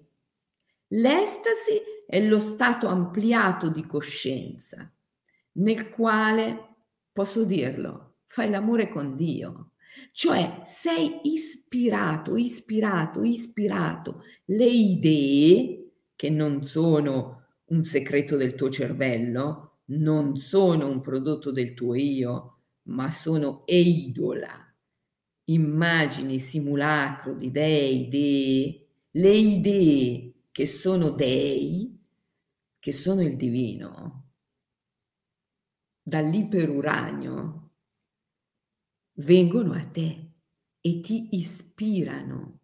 L'estasi 0.88 1.80
è 2.10 2.20
lo 2.20 2.40
stato 2.40 2.88
ampliato 2.88 3.68
di 3.68 3.86
coscienza 3.86 4.92
nel 5.52 5.90
quale, 5.90 6.74
posso 7.12 7.44
dirlo, 7.44 8.16
fai 8.26 8.50
l'amore 8.50 8.88
con 8.88 9.14
Dio. 9.14 9.74
Cioè 10.10 10.62
sei 10.66 11.20
ispirato, 11.22 12.36
ispirato, 12.36 13.22
ispirato. 13.22 14.24
Le 14.46 14.66
idee, 14.66 15.90
che 16.16 16.30
non 16.30 16.66
sono 16.66 17.44
un 17.66 17.84
segreto 17.84 18.36
del 18.36 18.56
tuo 18.56 18.70
cervello, 18.70 19.82
non 19.90 20.36
sono 20.36 20.88
un 20.88 21.00
prodotto 21.00 21.52
del 21.52 21.74
tuo 21.74 21.94
io, 21.94 22.62
ma 22.88 23.12
sono 23.12 23.62
eidola, 23.66 24.50
immagini, 25.44 26.40
simulacro 26.40 27.34
di 27.34 27.52
dei, 27.52 28.08
dei, 28.08 28.84
le 29.12 29.32
idee 29.32 30.34
che 30.50 30.66
sono 30.66 31.10
dei, 31.10 31.79
che 32.80 32.92
sono 32.92 33.22
il 33.22 33.36
divino, 33.36 34.30
dall'iperuranio 36.02 37.70
vengono 39.18 39.74
a 39.74 39.84
te 39.84 40.32
e 40.80 41.00
ti 41.00 41.28
ispirano. 41.32 42.60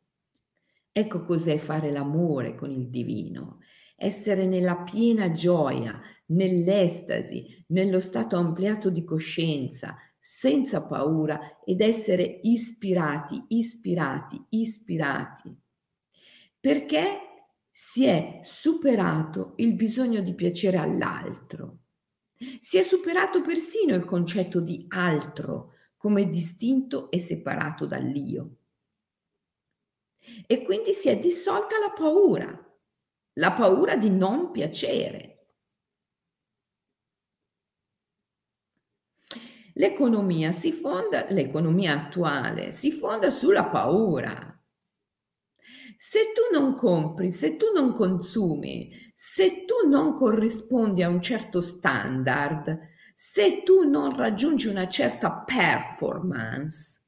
Ecco 0.91 1.21
cos'è 1.21 1.59
fare 1.59 1.91
l'amore 1.91 2.55
con 2.55 2.71
il 2.71 2.89
divino, 2.89 3.59
essere 3.95 4.47
nella 4.47 4.79
piena 4.79 5.31
gioia, 5.33 6.01
nell'estasi, 6.29 7.65
nello 7.69 8.01
stato 8.01 8.37
ampliato 8.37 8.89
di 8.89 9.05
coscienza, 9.05 9.97
senza 10.19 10.83
paura 10.83 11.61
ed 11.63 11.83
essere 11.83 12.41
ispirati, 12.43 13.45
ispirati, 13.49 14.43
ispirati. 14.49 15.55
Perché 16.59 17.26
si 17.79 18.07
è 18.07 18.41
superato 18.43 19.53
il 19.57 19.75
bisogno 19.75 20.23
di 20.23 20.35
piacere 20.35 20.79
all'altro 20.79 21.81
si 22.61 22.77
è 22.77 22.83
superato 22.83 23.41
persino 23.41 23.95
il 23.95 24.05
concetto 24.05 24.61
di 24.61 24.85
altro 24.89 25.73
come 25.97 26.29
distinto 26.29 27.11
e 27.11 27.19
separato 27.19 27.87
dall'io. 27.87 28.57
E 30.47 30.63
quindi 30.63 30.93
si 30.93 31.09
è 31.09 31.19
dissolta 31.19 31.79
la 31.79 31.91
paura, 31.91 32.79
la 33.35 33.53
paura 33.53 33.97
di 33.97 34.11
non 34.11 34.51
piacere. 34.51 35.33
L'economia 39.75 40.53
si 40.53 40.73
fonda, 40.73 41.27
l'economia 41.29 41.93
attuale 41.93 42.73
si 42.73 42.91
fonda 42.91 43.31
sulla 43.31 43.65
paura. 43.65 44.56
Se 45.99 46.33
tu 46.35 46.59
non 46.59 46.75
compri, 46.75 47.31
se 47.31 47.57
tu 47.57 47.73
non 47.75 47.93
consumi, 47.93 48.91
se 49.15 49.65
tu 49.65 49.89
non 49.89 50.15
corrispondi 50.15 51.03
a 51.03 51.09
un 51.09 51.23
certo 51.23 51.61
standard, 51.61 52.79
se 53.15 53.63
tu 53.63 53.89
non 53.89 54.15
raggiungi 54.15 54.69
una 54.69 54.89
certa 54.89 55.33
performance, 55.33 57.01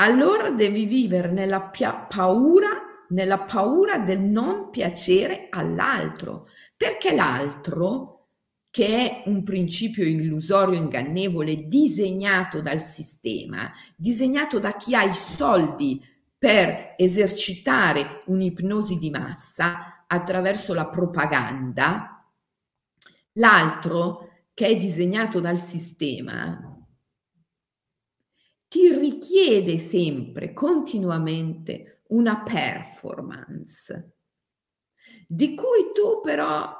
allora 0.00 0.50
devi 0.50 0.86
vivere 0.86 1.30
nella 1.30 1.62
pia- 1.62 1.94
paura, 1.94 2.68
nella 3.10 3.38
paura 3.40 3.98
del 3.98 4.20
non 4.20 4.70
piacere 4.70 5.46
all'altro, 5.50 6.48
perché 6.76 7.14
l'altro, 7.14 8.28
che 8.70 8.86
è 8.86 9.22
un 9.28 9.42
principio 9.44 10.04
illusorio, 10.04 10.78
ingannevole, 10.78 11.68
disegnato 11.68 12.60
dal 12.60 12.82
sistema, 12.82 13.72
disegnato 13.96 14.58
da 14.58 14.76
chi 14.76 14.94
ha 14.94 15.04
i 15.04 15.14
soldi 15.14 16.00
per 16.38 16.94
esercitare 16.96 18.22
un'ipnosi 18.26 18.96
di 18.96 19.10
massa 19.10 20.04
attraverso 20.06 20.72
la 20.72 20.86
propaganda, 20.88 22.24
l'altro 23.32 24.46
che 24.54 24.66
è 24.66 24.76
disegnato 24.76 25.40
dal 25.40 25.60
sistema 25.60 26.62
ti 28.68 28.94
richiede 28.96 29.78
sempre, 29.78 30.52
continuamente, 30.52 32.02
una 32.08 32.42
performance 32.42 34.12
di 35.26 35.54
cui 35.54 35.92
tu 35.94 36.20
però 36.22 36.74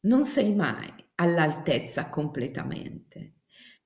non 0.00 0.24
sei 0.24 0.54
mai 0.54 0.92
all'altezza 1.16 2.08
completamente 2.08 3.37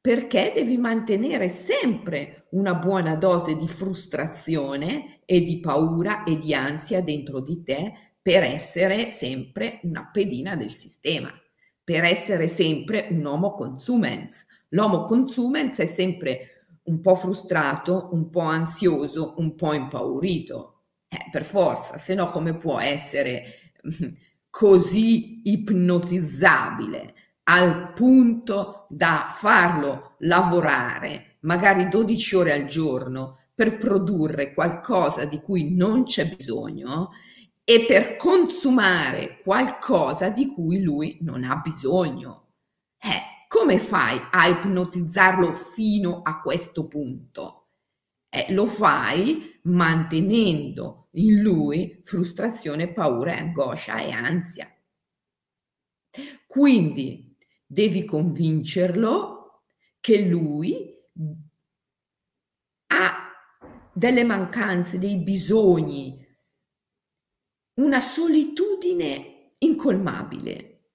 perché 0.03 0.51
devi 0.53 0.77
mantenere 0.79 1.49
sempre 1.49 2.49
una 2.51 2.75
buona 2.75 3.15
dose 3.15 3.55
di 3.55 3.69
frustrazione 3.69 5.21
e 5.25 5.43
di 5.43 5.61
paura 5.61 6.25
e 6.25 6.37
di 6.37 6.53
ansia 6.53 7.01
dentro 7.01 7.39
di 7.39 7.63
te 7.63 7.93
per 8.21 8.43
essere 8.43 9.13
sempre 9.13 9.79
una 9.85 10.11
pedina 10.13 10.57
del 10.57 10.73
sistema, 10.73 11.33
per 11.85 12.03
essere 12.03 12.49
sempre 12.49 13.07
un 13.11 13.25
homo 13.27 13.53
consumens. 13.53 14.45
L'homo 14.71 15.05
consumens 15.05 15.79
è 15.79 15.87
sempre 15.87 16.67
un 16.85 17.01
po' 17.01 17.15
frustrato, 17.15 18.09
un 18.11 18.29
po' 18.29 18.41
ansioso, 18.41 19.35
un 19.37 19.55
po' 19.55 19.73
impaurito. 19.73 20.81
Eh, 21.07 21.29
per 21.31 21.45
forza, 21.45 21.97
se 21.97 22.15
no 22.15 22.33
come 22.33 22.57
può 22.57 22.81
essere 22.81 23.73
così 24.51 25.49
ipnotizzabile 25.49 27.15
al 27.45 27.93
punto 27.93 28.87
da 28.89 29.29
farlo 29.31 30.17
lavorare 30.19 31.33
magari 31.43 31.89
12 31.89 32.37
ore 32.37 32.53
al 32.53 32.67
giorno 32.67 33.39
per 33.55 33.79
produrre 33.79 34.55
qualcosa 34.55 35.25
di 35.25 35.41
cui 35.41 35.75
non 35.75 36.05
c'è 36.05 36.35
bisogno 36.35 37.11
e 37.65 37.85
per 37.87 38.17
consumare 38.17 39.41
qualcosa 39.43 40.29
di 40.31 40.53
cui 40.53 40.83
lui 40.83 41.19
non 41.21 41.45
ha 41.45 41.57
bisogno. 41.57 42.49
Eh, 42.99 43.47
come 43.49 43.79
fai 43.79 44.21
a 44.31 44.49
ipnotizzarlo 44.49 45.53
fino 45.53 46.23
a 46.23 46.41
questo 46.41 46.89
punto? 46.89 47.69
Eh, 48.29 48.53
lo 48.53 48.67
fai 48.67 49.61
mantenendo 49.65 51.09
in 51.13 51.41
lui 51.43 52.01
frustrazione, 52.05 52.93
paura, 52.93 53.37
angoscia 53.37 54.01
e 54.01 54.11
ansia. 54.11 54.69
Quindi 56.47 57.32
devi 57.73 58.05
convincerlo 58.05 59.63
che 59.99 60.21
lui 60.27 60.95
ha 62.89 63.33
delle 63.95 64.25
mancanze, 64.25 64.99
dei 64.99 65.17
bisogni, 65.17 66.21
una 67.77 68.01
solitudine 68.01 69.55
incolmabile 69.59 70.91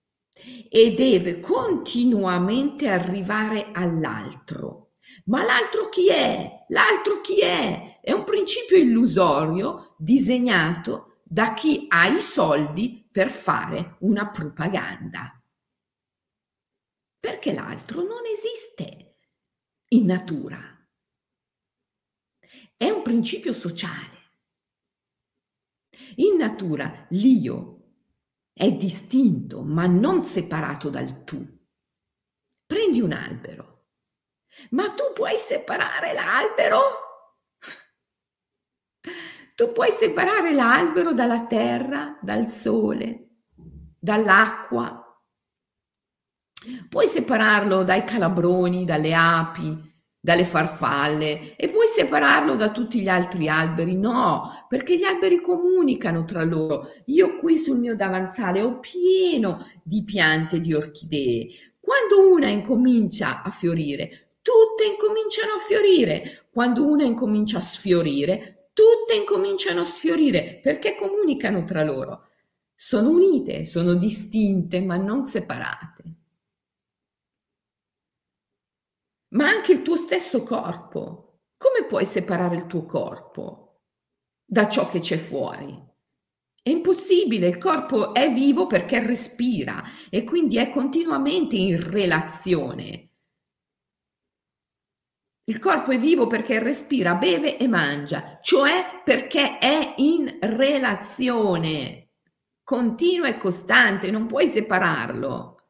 e 0.69 0.93
deve 0.93 1.39
continuamente 1.39 2.87
arrivare 2.87 3.71
all'altro. 3.73 4.91
Ma 5.25 5.43
l'altro 5.43 5.89
chi 5.89 6.09
è? 6.09 6.65
L'altro 6.67 7.21
chi 7.21 7.39
è? 7.39 8.01
È 8.03 8.11
un 8.11 8.23
principio 8.23 8.77
illusorio 8.77 9.95
disegnato 9.97 11.21
da 11.23 11.55
chi 11.55 11.87
ha 11.89 12.05
i 12.07 12.21
soldi 12.21 13.07
per 13.11 13.31
fare 13.31 13.95
una 14.01 14.29
propaganda. 14.29 15.36
Perché 17.19 17.53
l'altro 17.53 18.03
non 18.03 18.25
esiste 18.25 19.17
in 19.89 20.05
natura. 20.05 20.59
È 22.75 22.89
un 22.89 23.01
principio 23.01 23.53
sociale. 23.53 24.15
In 26.17 26.37
natura 26.37 27.05
l'io 27.09 27.77
è 28.53 28.71
distinto 28.71 29.63
ma 29.63 29.85
non 29.87 30.23
separato 30.23 30.89
dal 30.89 31.23
tu. 31.23 31.45
Prendi 32.65 33.01
un 33.01 33.13
albero, 33.13 33.89
ma 34.71 34.91
tu 34.91 35.13
puoi 35.13 35.37
separare 35.37 36.13
l'albero? 36.13 36.79
Tu 39.55 39.71
puoi 39.71 39.89
separare 39.89 40.53
l'albero 40.53 41.13
dalla 41.13 41.47
terra, 41.47 42.19
dal 42.21 42.47
sole, 42.47 43.41
dall'acqua. 43.97 45.06
Puoi 46.89 47.07
separarlo 47.07 47.83
dai 47.83 48.03
calabroni, 48.03 48.85
dalle 48.85 49.13
api, 49.13 49.95
dalle 50.19 50.43
farfalle 50.43 51.55
e 51.55 51.69
puoi 51.69 51.87
separarlo 51.87 52.55
da 52.55 52.71
tutti 52.71 52.99
gli 52.99 53.07
altri 53.07 53.47
alberi? 53.47 53.95
No, 53.95 54.65
perché 54.67 54.97
gli 54.97 55.03
alberi 55.03 55.39
comunicano 55.39 56.25
tra 56.25 56.43
loro. 56.43 56.89
Io 57.05 57.37
qui 57.37 57.57
sul 57.57 57.77
mio 57.77 57.95
davanzale 57.95 58.61
ho 58.61 58.79
pieno 58.79 59.65
di 59.83 60.03
piante 60.03 60.59
di 60.59 60.73
orchidee. 60.73 61.47
Quando 61.79 62.29
una 62.29 62.49
incomincia 62.49 63.41
a 63.41 63.49
fiorire, 63.49 64.31
tutte 64.41 64.83
incominciano 64.89 65.53
a 65.53 65.59
fiorire. 65.65 66.47
Quando 66.51 66.85
una 66.85 67.03
incomincia 67.03 67.59
a 67.59 67.61
sfiorire, 67.61 68.71
tutte 68.73 69.15
incominciano 69.17 69.81
a 69.81 69.85
sfiorire 69.85 70.59
perché 70.61 70.95
comunicano 70.95 71.63
tra 71.63 71.83
loro. 71.83 72.23
Sono 72.75 73.11
unite, 73.11 73.65
sono 73.65 73.93
distinte, 73.93 74.81
ma 74.81 74.97
non 74.97 75.25
separate. 75.25 76.16
Ma 79.29 79.47
anche 79.47 79.71
il 79.71 79.81
tuo 79.81 79.95
stesso 79.95 80.43
corpo. 80.43 81.41
Come 81.57 81.85
puoi 81.87 82.05
separare 82.05 82.55
il 82.55 82.65
tuo 82.67 82.85
corpo 82.85 83.81
da 84.45 84.67
ciò 84.69 84.87
che 84.87 84.99
c'è 84.99 85.17
fuori? 85.17 85.85
È 86.61 86.69
impossibile, 86.69 87.47
il 87.47 87.57
corpo 87.57 88.13
è 88.13 88.31
vivo 88.31 88.67
perché 88.67 89.05
respira 89.05 89.83
e 90.09 90.23
quindi 90.23 90.57
è 90.57 90.69
continuamente 90.69 91.55
in 91.55 91.89
relazione. 91.89 93.11
Il 95.45 95.59
corpo 95.59 95.91
è 95.91 95.97
vivo 95.97 96.27
perché 96.27 96.59
respira, 96.59 97.15
beve 97.15 97.57
e 97.57 97.67
mangia, 97.67 98.39
cioè 98.41 99.01
perché 99.03 99.57
è 99.59 99.93
in 99.97 100.39
relazione 100.41 102.07
continua 102.67 103.29
e 103.29 103.37
costante, 103.37 104.11
non 104.11 104.27
puoi 104.27 104.45
separarlo. 104.47 105.69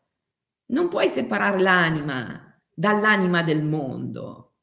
Non 0.72 0.88
puoi 0.88 1.08
separare 1.10 1.60
l'anima 1.60 2.47
dall'anima 2.78 3.42
del 3.42 3.64
mondo, 3.64 4.58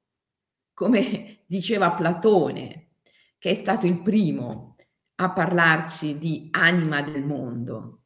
come 0.72 1.42
diceva 1.46 1.94
Platone, 1.94 2.92
che 3.38 3.50
è 3.50 3.55
stato 3.55 3.87
il 3.87 4.03
primo 4.03 4.77
a 5.16 5.33
parlarci 5.33 6.16
di 6.16 6.46
anima 6.53 7.03
del 7.03 7.24
mondo. 7.24 8.03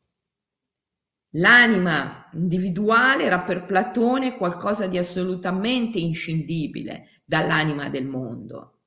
L'anima 1.32 2.30
individuale 2.32 3.24
era 3.24 3.40
per 3.40 3.66
Platone 3.66 4.38
qualcosa 4.38 4.86
di 4.86 4.96
assolutamente 4.96 5.98
inscindibile 5.98 7.20
dall'anima 7.26 7.90
del 7.90 8.06
mondo. 8.06 8.80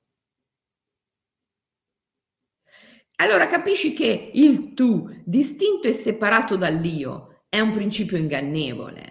Allora 3.18 3.46
capisci 3.46 3.94
che 3.94 4.32
il 4.34 4.74
tu, 4.74 5.08
distinto 5.24 5.88
e 5.88 5.94
separato 5.94 6.58
dall'io, 6.58 7.44
è 7.48 7.60
un 7.60 7.74
principio 7.74 8.18
ingannevole. 8.18 9.11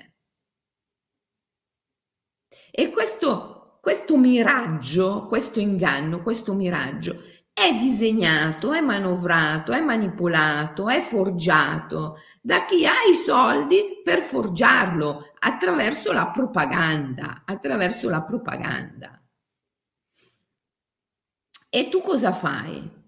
E 2.71 2.91
questo, 2.91 3.79
questo 3.81 4.17
miraggio, 4.17 5.27
questo 5.27 5.61
inganno, 5.61 6.21
questo 6.21 6.55
miraggio 6.55 7.23
è 7.53 7.75
disegnato, 7.75 8.73
è 8.73 8.81
manovrato, 8.81 9.73
è 9.73 9.81
manipolato, 9.81 10.89
è 10.89 11.01
forgiato 11.01 12.19
da 12.41 12.65
chi 12.65 12.87
ha 12.87 13.03
i 13.11 13.15
soldi 13.15 14.01
per 14.03 14.21
forgiarlo 14.21 15.33
attraverso 15.39 16.13
la 16.13 16.29
propaganda, 16.29 17.43
attraverso 17.45 18.09
la 18.09 18.23
propaganda. 18.23 19.23
E 21.69 21.89
tu 21.89 22.01
cosa 22.01 22.33
fai? 22.33 22.99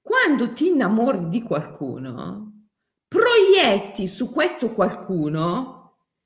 Quando 0.00 0.52
ti 0.52 0.66
innamori 0.68 1.28
di 1.28 1.42
qualcuno, 1.42 2.66
proietti 3.08 4.06
su 4.06 4.30
questo 4.30 4.72
qualcuno 4.72 5.81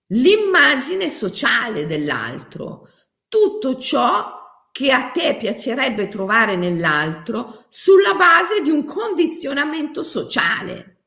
l'immagine 0.09 1.09
sociale 1.09 1.87
dell'altro, 1.87 2.90
tutto 3.29 3.77
ciò 3.77 4.35
che 4.71 4.92
a 4.92 5.11
te 5.11 5.37
piacerebbe 5.37 6.09
trovare 6.09 6.57
nell'altro 6.57 7.64
sulla 7.71 8.14
base 8.14 8.61
di 8.61 8.71
un 8.71 8.85
condizionamento 8.85 10.03
sociale. 10.03 11.05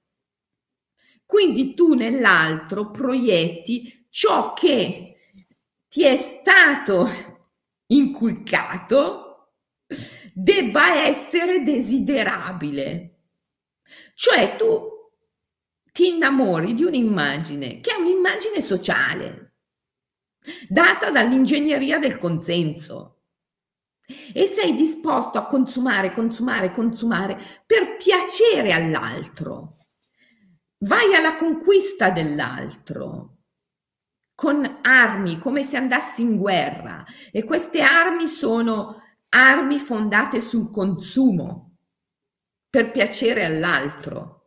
Quindi 1.26 1.76
tu 1.76 1.94
nell'altro 1.94 2.90
proietti 2.90 4.08
ciò 4.10 4.54
che 4.54 5.18
ti 5.88 6.04
è 6.04 6.16
stato 6.16 7.08
inculcato 7.88 9.30
debba 10.34 11.04
essere 11.06 11.62
desiderabile. 11.62 13.20
Cioè 14.16 14.56
tu 14.56 14.89
ti 16.00 16.08
innamori 16.08 16.76
di 16.76 16.86
un'immagine 16.86 17.82
che 17.82 17.92
è 17.94 18.00
un'immagine 18.00 18.62
sociale, 18.62 19.56
data 20.70 21.10
dall'ingegneria 21.10 22.00
del 22.00 22.18
consenso. 22.18 23.24
E 24.34 24.46
sei 24.46 24.76
disposto 24.76 25.38
a 25.38 25.46
consumare, 25.46 26.14
consumare, 26.14 26.72
consumare 26.72 27.38
per 27.66 27.98
piacere 27.98 28.72
all'altro. 28.72 29.88
Vai 30.86 31.14
alla 31.16 31.36
conquista 31.36 32.12
dell'altro 32.12 33.40
con 34.34 34.80
armi, 34.82 35.38
come 35.38 35.64
se 35.64 35.76
andassi 35.76 36.22
in 36.22 36.38
guerra. 36.38 37.04
E 37.30 37.44
queste 37.44 37.82
armi 37.82 38.30
sono 38.30 39.02
armi 39.28 39.80
fondate 39.80 40.40
sul 40.40 40.72
consumo, 40.72 41.76
per 42.70 42.90
piacere 42.90 43.44
all'altro. 43.44 44.39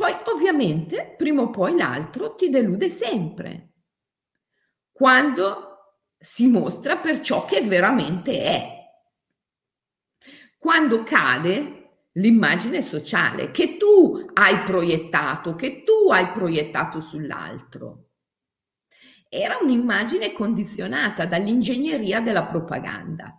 Poi 0.00 0.16
ovviamente 0.32 1.14
prima 1.14 1.42
o 1.42 1.50
poi 1.50 1.76
l'altro 1.76 2.34
ti 2.34 2.48
delude 2.48 2.88
sempre, 2.88 3.72
quando 4.90 5.98
si 6.18 6.46
mostra 6.46 6.96
per 6.96 7.20
ciò 7.20 7.44
che 7.44 7.60
veramente 7.60 8.42
è, 8.42 8.78
quando 10.56 11.02
cade 11.02 12.06
l'immagine 12.12 12.80
sociale 12.80 13.50
che 13.50 13.76
tu 13.76 14.24
hai 14.32 14.62
proiettato, 14.62 15.54
che 15.54 15.84
tu 15.84 16.10
hai 16.10 16.30
proiettato 16.32 16.98
sull'altro. 16.98 18.12
Era 19.28 19.58
un'immagine 19.60 20.32
condizionata 20.32 21.26
dall'ingegneria 21.26 22.22
della 22.22 22.46
propaganda. 22.46 23.38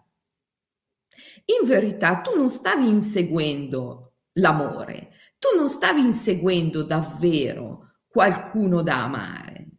in 1.46 1.68
verità 1.68 2.22
tu 2.22 2.36
non 2.38 2.50
stavi 2.52 2.88
inseguendo 2.88 4.18
l'amore, 4.34 5.12
tu 5.42 5.58
non 5.58 5.70
stavi 5.70 6.02
inseguendo 6.02 6.84
davvero 6.84 7.94
qualcuno 8.08 8.84
da 8.84 9.06
amare, 9.06 9.70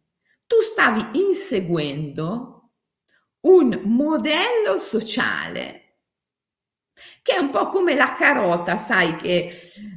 tu 0.45 0.57
stavi 0.59 1.21
inseguendo 1.25 2.71
un 3.43 3.81
modello 3.85 4.77
sociale 4.77 5.99
che 7.21 7.35
è 7.35 7.39
un 7.39 7.49
po' 7.49 7.69
come 7.69 7.95
la 7.95 8.13
carota, 8.13 8.75
sai 8.75 9.15
che 9.15 9.49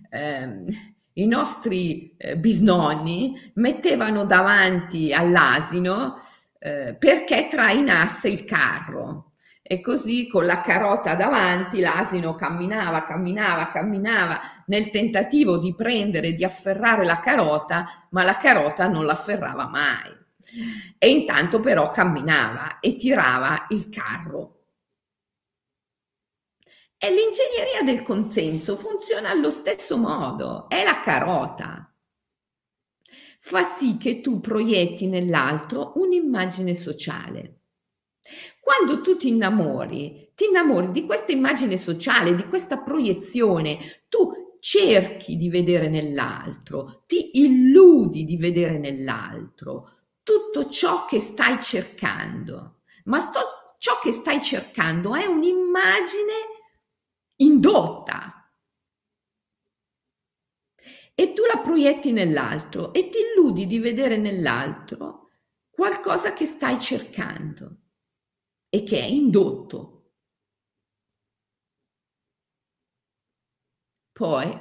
ehm, 0.09 0.67
i 1.15 1.27
nostri 1.27 2.15
eh, 2.17 2.37
bisnonni 2.37 3.51
mettevano 3.55 4.25
davanti 4.25 5.13
all'asino 5.13 6.21
eh, 6.61 6.95
perché 6.97 7.49
trainasse 7.49 8.29
il 8.29 8.45
carro. 8.45 9.33
E 9.69 9.81
così 9.81 10.29
con 10.29 10.47
la 10.47 10.61
carota 10.61 11.17
davanti 11.17 11.81
l'asino 11.81 12.37
camminava, 12.37 13.05
camminava, 13.05 13.73
camminava 13.73 14.41
nel 14.67 14.91
tentativo 14.91 15.59
di 15.59 15.75
prendere, 15.75 16.35
di 16.35 16.45
afferrare 16.45 17.05
la 17.05 17.19
carota, 17.19 18.07
ma 18.11 18.23
la 18.23 18.37
carota 18.37 18.87
non 18.87 19.05
l'afferrava 19.05 19.67
mai. 19.67 20.15
E 20.97 21.11
intanto 21.11 21.59
però 21.59 21.91
camminava 21.91 22.79
e 22.79 22.95
tirava 22.95 23.67
il 23.71 23.89
carro. 23.89 24.67
E 26.97 27.11
l'ingegneria 27.11 27.83
del 27.83 28.05
consenso 28.05 28.77
funziona 28.77 29.31
allo 29.31 29.51
stesso 29.51 29.99
modo, 29.99 30.69
è 30.69 30.85
la 30.85 31.01
carota. 31.01 31.93
Fa 33.41 33.65
sì 33.65 33.97
che 33.97 34.21
tu 34.21 34.39
proietti 34.39 35.09
nell'altro 35.09 35.95
un'immagine 35.97 36.73
sociale. 36.77 37.63
Quando 38.61 39.01
tu 39.01 39.17
ti 39.17 39.29
innamori, 39.29 40.33
ti 40.35 40.47
innamori 40.47 40.91
di 40.91 41.05
questa 41.05 41.33
immagine 41.33 41.77
sociale, 41.77 42.35
di 42.35 42.45
questa 42.45 42.79
proiezione, 42.79 44.05
tu 44.09 44.59
cerchi 44.59 45.37
di 45.37 45.49
vedere 45.49 45.89
nell'altro, 45.89 47.05
ti 47.07 47.39
illudi 47.39 48.25
di 48.25 48.37
vedere 48.37 48.79
nell'altro 48.79 49.91
tutto 50.23 50.69
ciò 50.69 51.05
che 51.05 51.21
stai 51.21 51.61
cercando. 51.61 52.81
Ma 53.05 53.21
sto, 53.21 53.77
ciò 53.79 54.01
che 54.01 54.11
stai 54.11 54.43
cercando 54.43 55.15
è 55.15 55.27
un'immagine 55.27 56.33
indotta. 57.37 58.51
E 61.15 61.33
tu 61.33 61.45
la 61.45 61.61
proietti 61.61 62.11
nell'altro 62.11 62.93
e 62.93 63.09
ti 63.09 63.19
illudi 63.19 63.67
di 63.67 63.79
vedere 63.79 64.17
nell'altro 64.17 65.31
qualcosa 65.71 66.33
che 66.33 66.45
stai 66.45 66.81
cercando 66.81 67.86
e 68.77 68.83
che 68.83 69.01
è 69.01 69.05
indotto. 69.05 70.11
Poi, 74.13 74.55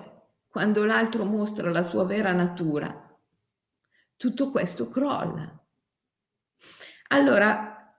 quando 0.47 0.85
l'altro 0.85 1.25
mostra 1.25 1.69
la 1.69 1.83
sua 1.83 2.05
vera 2.05 2.31
natura, 2.31 3.19
tutto 4.15 4.51
questo 4.51 4.87
crolla. 4.87 5.51
Allora, 7.09 7.93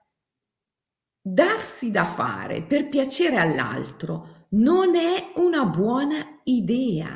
darsi 1.21 1.91
da 1.91 2.05
fare 2.05 2.63
per 2.63 2.89
piacere 2.89 3.37
all'altro 3.37 4.47
non 4.51 4.95
è 4.95 5.33
una 5.35 5.65
buona 5.65 6.41
idea, 6.45 7.15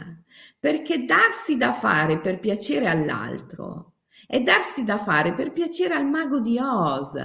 perché 0.59 1.05
darsi 1.05 1.57
da 1.57 1.73
fare 1.73 2.19
per 2.19 2.37
piacere 2.37 2.87
all'altro 2.87 3.95
è 4.27 4.41
darsi 4.41 4.83
da 4.83 4.99
fare 4.99 5.33
per 5.33 5.51
piacere 5.53 5.95
al 5.95 6.05
mago 6.05 6.39
di 6.39 6.59
Oz, 6.59 7.15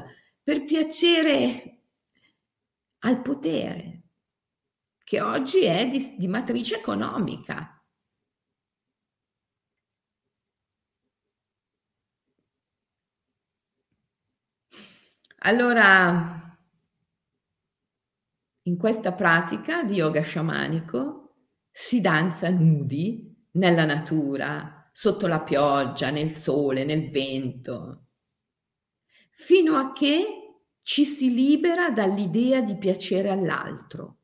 per 0.47 0.63
piacere 0.65 1.81
al 2.99 3.21
potere, 3.21 4.03
che 5.03 5.21
oggi 5.21 5.65
è 5.65 5.89
di, 5.89 6.15
di 6.17 6.29
matrice 6.29 6.77
economica. 6.77 7.85
Allora, 15.39 16.57
in 18.63 18.77
questa 18.79 19.13
pratica 19.15 19.83
di 19.83 19.95
yoga 19.95 20.21
sciamanico 20.21 21.39
si 21.73 22.01
danza 22.01 22.49
nudi 22.51 23.49
nella 23.55 23.85
natura, 23.85 24.89
sotto 24.93 25.27
la 25.27 25.41
pioggia, 25.41 26.11
nel 26.11 26.31
sole, 26.31 26.85
nel 26.85 27.11
vento, 27.11 28.06
fino 29.39 29.77
a 29.77 29.93
che 29.93 30.25
ci 30.81 31.05
si 31.05 31.33
libera 31.33 31.91
dall'idea 31.91 32.63
di 32.63 32.75
piacere 32.77 33.29
all'altro, 33.29 34.21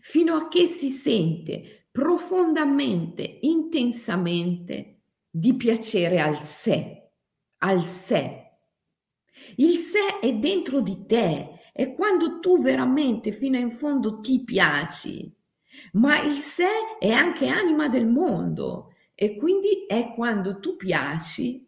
fino 0.00 0.34
a 0.34 0.48
che 0.48 0.66
si 0.66 0.90
sente 0.90 1.86
profondamente, 1.90 3.38
intensamente 3.40 5.00
di 5.30 5.54
piacere 5.54 6.20
al 6.20 6.44
sé, 6.44 7.10
al 7.58 7.88
sé. 7.88 8.58
Il 9.56 9.78
sé 9.78 10.18
è 10.20 10.34
dentro 10.34 10.82
di 10.82 11.06
te, 11.06 11.70
è 11.72 11.92
quando 11.92 12.40
tu 12.40 12.60
veramente 12.60 13.32
fino 13.32 13.56
in 13.56 13.70
fondo 13.70 14.20
ti 14.20 14.44
piaci, 14.44 15.34
ma 15.92 16.20
il 16.20 16.42
sé 16.42 16.68
è 16.98 17.10
anche 17.10 17.48
anima 17.48 17.88
del 17.88 18.06
mondo 18.06 18.92
e 19.14 19.34
quindi 19.36 19.86
è 19.86 20.12
quando 20.14 20.60
tu 20.60 20.76
piaci 20.76 21.65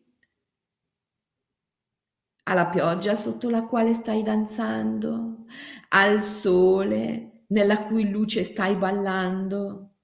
alla 2.49 2.67
pioggia 2.67 3.15
sotto 3.15 3.51
la 3.51 3.67
quale 3.67 3.93
stai 3.93 4.23
danzando, 4.23 5.45
al 5.91 6.23
sole 6.23 7.45
nella 7.49 7.85
cui 7.85 8.09
luce 8.11 8.43
stai 8.43 8.75
ballando, 8.77 9.97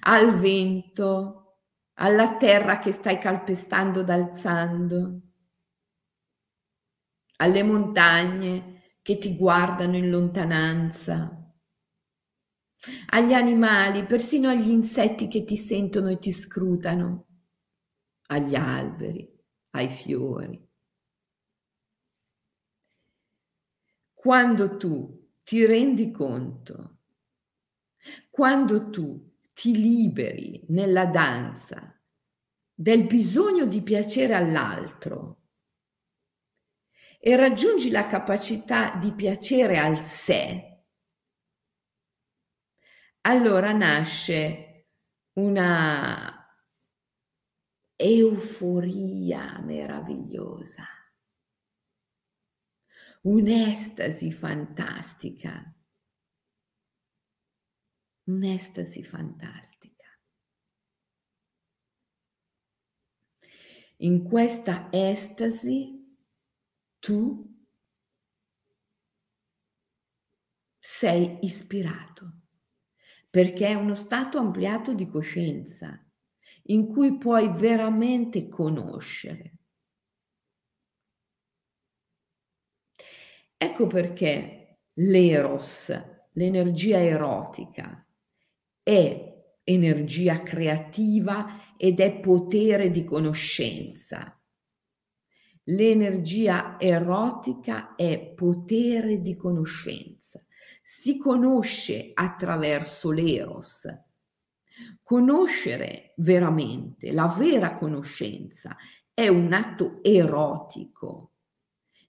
al 0.00 0.38
vento, 0.38 1.60
alla 1.94 2.36
terra 2.36 2.78
che 2.78 2.92
stai 2.92 3.18
calpestando 3.18 4.00
ed 4.00 4.10
alzando, 4.10 5.20
alle 7.36 7.62
montagne 7.62 8.96
che 9.00 9.16
ti 9.16 9.34
guardano 9.34 9.96
in 9.96 10.10
lontananza, 10.10 11.38
agli 13.10 13.32
animali, 13.32 14.04
persino 14.04 14.50
agli 14.50 14.68
insetti 14.68 15.26
che 15.26 15.42
ti 15.44 15.56
sentono 15.56 16.08
e 16.08 16.18
ti 16.18 16.32
scrutano, 16.32 17.28
agli 18.26 18.54
alberi, 18.54 19.26
ai 19.70 19.88
fiori. 19.88 20.70
Quando 24.22 24.76
tu 24.76 25.30
ti 25.42 25.66
rendi 25.66 26.12
conto, 26.12 26.98
quando 28.30 28.88
tu 28.88 29.32
ti 29.52 29.76
liberi 29.76 30.64
nella 30.68 31.06
danza 31.06 32.00
del 32.72 33.04
bisogno 33.08 33.66
di 33.66 33.82
piacere 33.82 34.34
all'altro, 34.34 35.40
e 37.18 37.34
raggiungi 37.34 37.90
la 37.90 38.06
capacità 38.06 38.94
di 38.94 39.10
piacere 39.10 39.78
al 39.78 39.98
sé, 39.98 40.84
allora 43.22 43.72
nasce 43.72 44.86
una 45.32 46.46
euforia 47.96 49.58
meravigliosa, 49.58 50.86
un'estasi 53.24 54.30
fantastica, 54.32 55.74
un'estasi 58.26 59.02
fantastica. 59.04 60.06
In 63.98 64.24
questa 64.24 64.88
estasi 64.90 66.16
tu 66.98 67.48
sei 70.78 71.38
ispirato, 71.42 72.32
perché 73.30 73.68
è 73.68 73.74
uno 73.74 73.94
stato 73.94 74.38
ampliato 74.38 74.92
di 74.92 75.08
coscienza 75.08 76.04
in 76.64 76.88
cui 76.88 77.16
puoi 77.18 77.48
veramente 77.50 78.48
conoscere. 78.48 79.58
Ecco 83.62 83.86
perché 83.86 84.78
l'eros, 84.94 85.92
l'energia 86.32 87.00
erotica, 87.00 88.04
è 88.82 89.30
energia 89.64 90.42
creativa 90.42 91.74
ed 91.76 92.00
è 92.00 92.18
potere 92.18 92.90
di 92.90 93.04
conoscenza 93.04 94.36
L'energia 95.66 96.76
erotica 96.76 97.94
è 97.94 98.32
potere 98.34 99.20
di 99.20 99.36
conoscenza. 99.36 100.44
Si 100.82 101.16
conosce 101.16 102.10
attraverso 102.14 103.12
l'eros. 103.12 103.86
Conoscere 105.04 106.14
veramente, 106.16 107.12
la 107.12 107.28
vera 107.28 107.76
conoscenza, 107.76 108.76
è 109.14 109.28
un 109.28 109.52
atto 109.52 110.02
erotico 110.02 111.31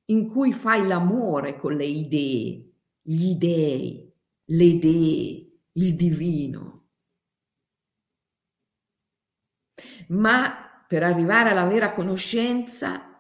in 0.06 0.28
cui 0.28 0.52
fai 0.52 0.86
l'amore 0.86 1.58
con 1.58 1.76
le 1.76 1.86
idee, 1.86 2.72
gli 3.02 3.36
dei, 3.36 4.14
le 4.46 4.80
dee, 4.80 5.62
il 5.74 5.96
divino. 5.96 6.90
Ma 10.10 10.86
per 10.88 11.04
arrivare 11.04 11.50
alla 11.50 11.66
vera 11.66 11.92
conoscenza 11.92 13.14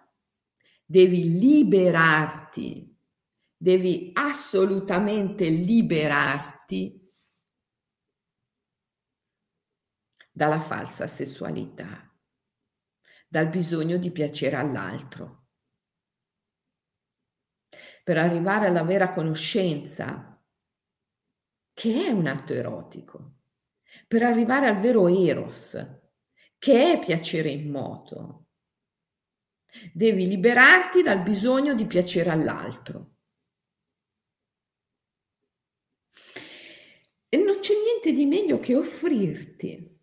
devi 0.86 1.39
liberarti, 1.39 2.96
devi 3.56 4.12
assolutamente 4.13 5.48
liberarti 5.50 7.02
dalla 10.32 10.60
falsa 10.60 11.08
sessualità, 11.08 12.12
dal 13.28 13.50
bisogno 13.50 13.98
di 13.98 14.12
piacere 14.12 14.58
all'altro. 14.58 15.42
Per 18.04 18.18
arrivare 18.18 18.68
alla 18.68 18.84
vera 18.84 19.10
conoscenza, 19.10 20.38
che 21.74 22.06
è 22.06 22.10
un 22.10 22.28
atto 22.28 22.54
erotico, 22.54 23.36
per 24.08 24.24
arrivare 24.24 24.68
al 24.68 24.80
vero 24.80 25.08
eros, 25.08 25.78
che 26.58 26.94
è 26.94 27.00
piacere 27.00 27.50
in 27.50 27.72
moto, 27.72 28.48
devi 29.94 30.28
liberarti 30.28 31.02
dal 31.02 31.22
bisogno 31.22 31.74
di 31.74 31.86
piacere 31.86 32.30
all'altro. 32.30 33.16
E 37.30 37.38
non 37.38 37.60
c'è 37.60 37.74
niente 37.74 38.12
di 38.12 38.26
meglio 38.26 38.60
che 38.60 38.76
offrirti 38.76 39.94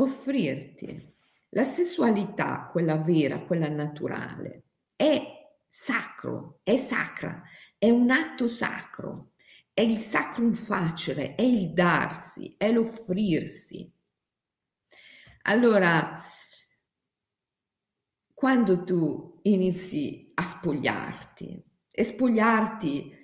offrirti. 0.00 1.16
La 1.50 1.62
sessualità, 1.62 2.68
quella 2.70 2.96
vera, 2.96 3.40
quella 3.40 3.68
naturale, 3.68 4.64
è 4.94 5.37
sacro, 5.68 6.60
è 6.62 6.76
sacra, 6.76 7.42
è 7.76 7.90
un 7.90 8.10
atto 8.10 8.48
sacro, 8.48 9.32
è 9.72 9.82
il 9.82 9.98
sacrum 9.98 10.52
facere, 10.52 11.34
è 11.34 11.42
il 11.42 11.72
darsi, 11.72 12.54
è 12.56 12.72
l'offrirsi. 12.72 13.90
Allora, 15.42 16.20
quando 18.34 18.84
tu 18.84 19.38
inizi 19.42 20.32
a 20.34 20.42
spogliarti, 20.42 21.64
e 21.90 22.04
spogliarti 22.04 23.16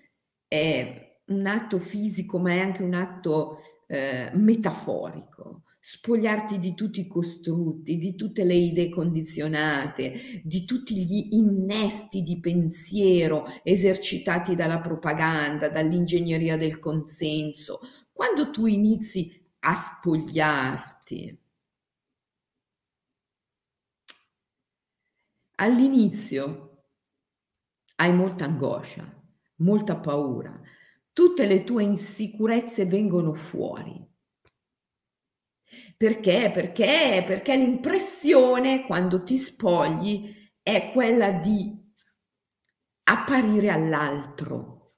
è 0.46 1.20
un 1.26 1.46
atto 1.46 1.78
fisico, 1.78 2.38
ma 2.38 2.52
è 2.52 2.60
anche 2.60 2.82
un 2.82 2.94
atto 2.94 3.60
eh, 3.86 4.30
metaforico 4.34 5.63
spogliarti 5.86 6.58
di 6.58 6.72
tutti 6.72 7.00
i 7.00 7.06
costrutti, 7.06 7.98
di 7.98 8.14
tutte 8.14 8.42
le 8.42 8.54
idee 8.54 8.88
condizionate, 8.88 10.40
di 10.42 10.64
tutti 10.64 10.96
gli 10.96 11.34
innesti 11.34 12.22
di 12.22 12.40
pensiero 12.40 13.44
esercitati 13.62 14.54
dalla 14.54 14.80
propaganda, 14.80 15.68
dall'ingegneria 15.68 16.56
del 16.56 16.78
consenso. 16.78 17.80
Quando 18.14 18.50
tu 18.50 18.64
inizi 18.64 19.46
a 19.58 19.74
spogliarti, 19.74 21.38
all'inizio 25.56 26.84
hai 27.96 28.14
molta 28.14 28.46
angoscia, 28.46 29.22
molta 29.56 29.96
paura, 29.98 30.58
tutte 31.12 31.44
le 31.44 31.62
tue 31.62 31.82
insicurezze 31.82 32.86
vengono 32.86 33.34
fuori 33.34 34.12
perché? 36.04 36.50
Perché? 36.52 37.24
Perché 37.26 37.56
l'impressione 37.56 38.84
quando 38.84 39.22
ti 39.24 39.38
spogli 39.38 40.50
è 40.62 40.90
quella 40.92 41.30
di 41.30 41.74
apparire 43.04 43.70
all'altro 43.70 44.96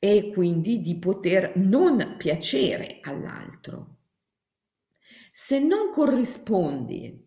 e 0.00 0.32
quindi 0.32 0.80
di 0.80 0.98
poter 0.98 1.56
non 1.56 2.16
piacere 2.18 2.98
all'altro. 3.02 3.98
Se 5.32 5.60
non 5.60 5.92
corrispondi 5.92 7.24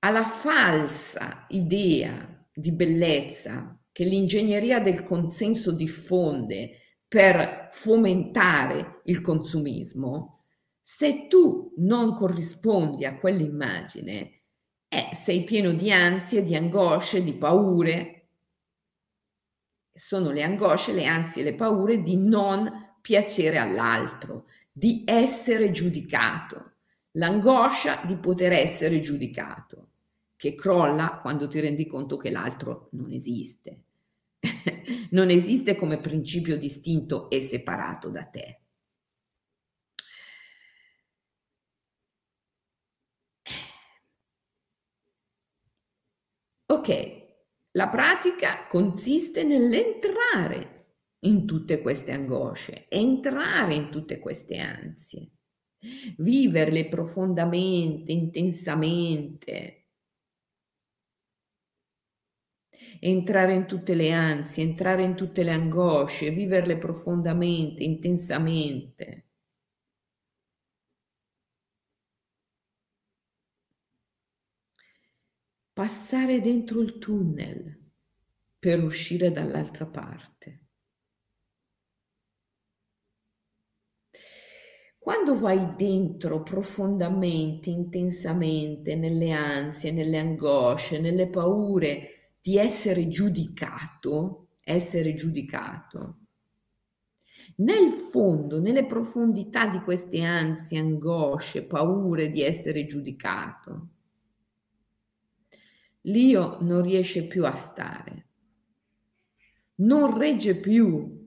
alla 0.00 0.24
falsa 0.24 1.46
idea 1.48 2.46
di 2.52 2.70
bellezza 2.72 3.80
che 3.90 4.04
l'ingegneria 4.04 4.78
del 4.78 5.04
consenso 5.04 5.72
diffonde 5.72 6.81
per 7.12 7.68
fomentare 7.72 9.02
il 9.04 9.20
consumismo, 9.20 10.44
se 10.80 11.26
tu 11.26 11.74
non 11.76 12.14
corrispondi 12.14 13.04
a 13.04 13.18
quell'immagine, 13.18 14.40
eh, 14.88 15.10
sei 15.14 15.44
pieno 15.44 15.72
di 15.72 15.92
ansie, 15.92 16.42
di 16.42 16.56
angosce, 16.56 17.22
di 17.22 17.34
paure. 17.34 18.28
Sono 19.92 20.30
le 20.30 20.42
angosce, 20.42 20.94
le 20.94 21.04
ansie, 21.04 21.42
le 21.42 21.54
paure 21.54 22.00
di 22.00 22.16
non 22.16 22.94
piacere 23.02 23.58
all'altro, 23.58 24.46
di 24.72 25.02
essere 25.04 25.70
giudicato. 25.70 26.76
L'angoscia 27.16 28.00
di 28.06 28.16
poter 28.16 28.52
essere 28.52 29.00
giudicato, 29.00 29.90
che 30.34 30.54
crolla 30.54 31.18
quando 31.20 31.46
ti 31.46 31.60
rendi 31.60 31.86
conto 31.86 32.16
che 32.16 32.30
l'altro 32.30 32.88
non 32.92 33.12
esiste 33.12 33.82
non 35.10 35.30
esiste 35.30 35.74
come 35.74 35.98
principio 35.98 36.56
distinto 36.58 37.30
e 37.30 37.40
separato 37.40 38.08
da 38.08 38.24
te. 38.24 38.60
Ok, 46.66 46.88
la 47.72 47.88
pratica 47.88 48.66
consiste 48.66 49.44
nell'entrare 49.44 50.80
in 51.20 51.46
tutte 51.46 51.80
queste 51.80 52.12
angosce, 52.12 52.86
entrare 52.88 53.74
in 53.74 53.90
tutte 53.90 54.18
queste 54.18 54.58
ansie, 54.58 55.30
viverle 56.16 56.88
profondamente, 56.88 58.10
intensamente, 58.12 59.81
entrare 63.04 63.52
in 63.54 63.66
tutte 63.66 63.94
le 63.94 64.12
ansie, 64.12 64.62
entrare 64.62 65.02
in 65.02 65.16
tutte 65.16 65.42
le 65.42 65.50
angosce, 65.50 66.30
viverle 66.30 66.78
profondamente, 66.78 67.82
intensamente. 67.82 69.24
Passare 75.72 76.40
dentro 76.40 76.80
il 76.80 76.98
tunnel 76.98 77.76
per 78.60 78.84
uscire 78.84 79.32
dall'altra 79.32 79.86
parte. 79.86 80.60
Quando 84.96 85.36
vai 85.36 85.74
dentro 85.74 86.44
profondamente, 86.44 87.68
intensamente, 87.68 88.94
nelle 88.94 89.32
ansie, 89.32 89.90
nelle 89.90 90.18
angosce, 90.18 91.00
nelle 91.00 91.26
paure, 91.26 92.11
di 92.42 92.58
essere 92.58 93.06
giudicato, 93.06 94.48
essere 94.64 95.14
giudicato, 95.14 96.16
nel 97.56 97.90
fondo, 97.90 98.60
nelle 98.60 98.84
profondità 98.84 99.68
di 99.68 99.80
queste 99.80 100.22
ansie, 100.22 100.78
angosce, 100.78 101.62
paure 101.62 102.30
di 102.30 102.42
essere 102.42 102.84
giudicato, 102.84 103.88
l'io 106.02 106.58
non 106.62 106.82
riesce 106.82 107.26
più 107.26 107.46
a 107.46 107.54
stare, 107.54 108.26
non 109.76 110.18
regge 110.18 110.56
più. 110.56 111.20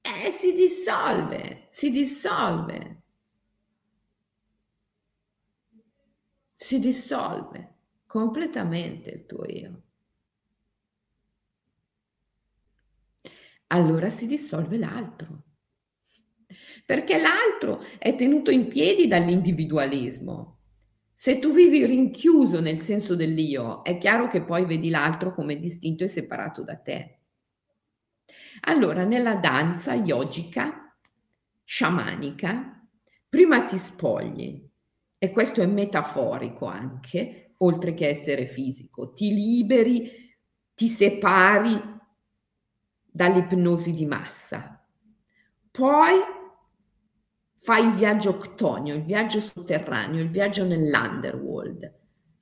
E 0.00 0.30
si 0.30 0.54
dissolve, 0.54 1.68
si 1.72 1.90
dissolve, 1.90 3.02
si 6.54 6.78
dissolve 6.78 7.73
completamente 8.14 9.10
il 9.10 9.26
tuo 9.26 9.44
io. 9.44 9.82
Allora 13.66 14.08
si 14.08 14.28
dissolve 14.28 14.78
l'altro, 14.78 15.42
perché 16.86 17.20
l'altro 17.20 17.82
è 17.98 18.14
tenuto 18.14 18.52
in 18.52 18.68
piedi 18.68 19.08
dall'individualismo. 19.08 20.60
Se 21.12 21.40
tu 21.40 21.52
vivi 21.52 21.84
rinchiuso 21.84 22.60
nel 22.60 22.78
senso 22.78 23.16
dell'io, 23.16 23.82
è 23.82 23.98
chiaro 23.98 24.28
che 24.28 24.44
poi 24.44 24.64
vedi 24.64 24.90
l'altro 24.90 25.34
come 25.34 25.58
distinto 25.58 26.04
e 26.04 26.08
separato 26.08 26.62
da 26.62 26.76
te. 26.76 27.18
Allora, 28.66 29.02
nella 29.02 29.34
danza 29.34 29.92
yogica, 29.94 30.96
sciamanica, 31.64 32.80
prima 33.28 33.64
ti 33.64 33.76
spogli, 33.76 34.70
e 35.18 35.30
questo 35.30 35.62
è 35.62 35.66
metaforico 35.66 36.66
anche, 36.66 37.43
oltre 37.64 37.94
che 37.94 38.08
essere 38.08 38.46
fisico, 38.46 39.12
ti 39.12 39.32
liberi, 39.34 40.10
ti 40.74 40.88
separi 40.88 41.80
dall'ipnosi 43.10 43.92
di 43.92 44.06
massa. 44.06 44.84
Poi 45.70 46.18
fai 47.62 47.86
il 47.86 47.94
viaggio 47.94 48.30
octonio, 48.30 48.94
il 48.94 49.04
viaggio 49.04 49.40
sotterraneo, 49.40 50.20
il 50.22 50.30
viaggio 50.30 50.64
nell'underworld. 50.64 51.92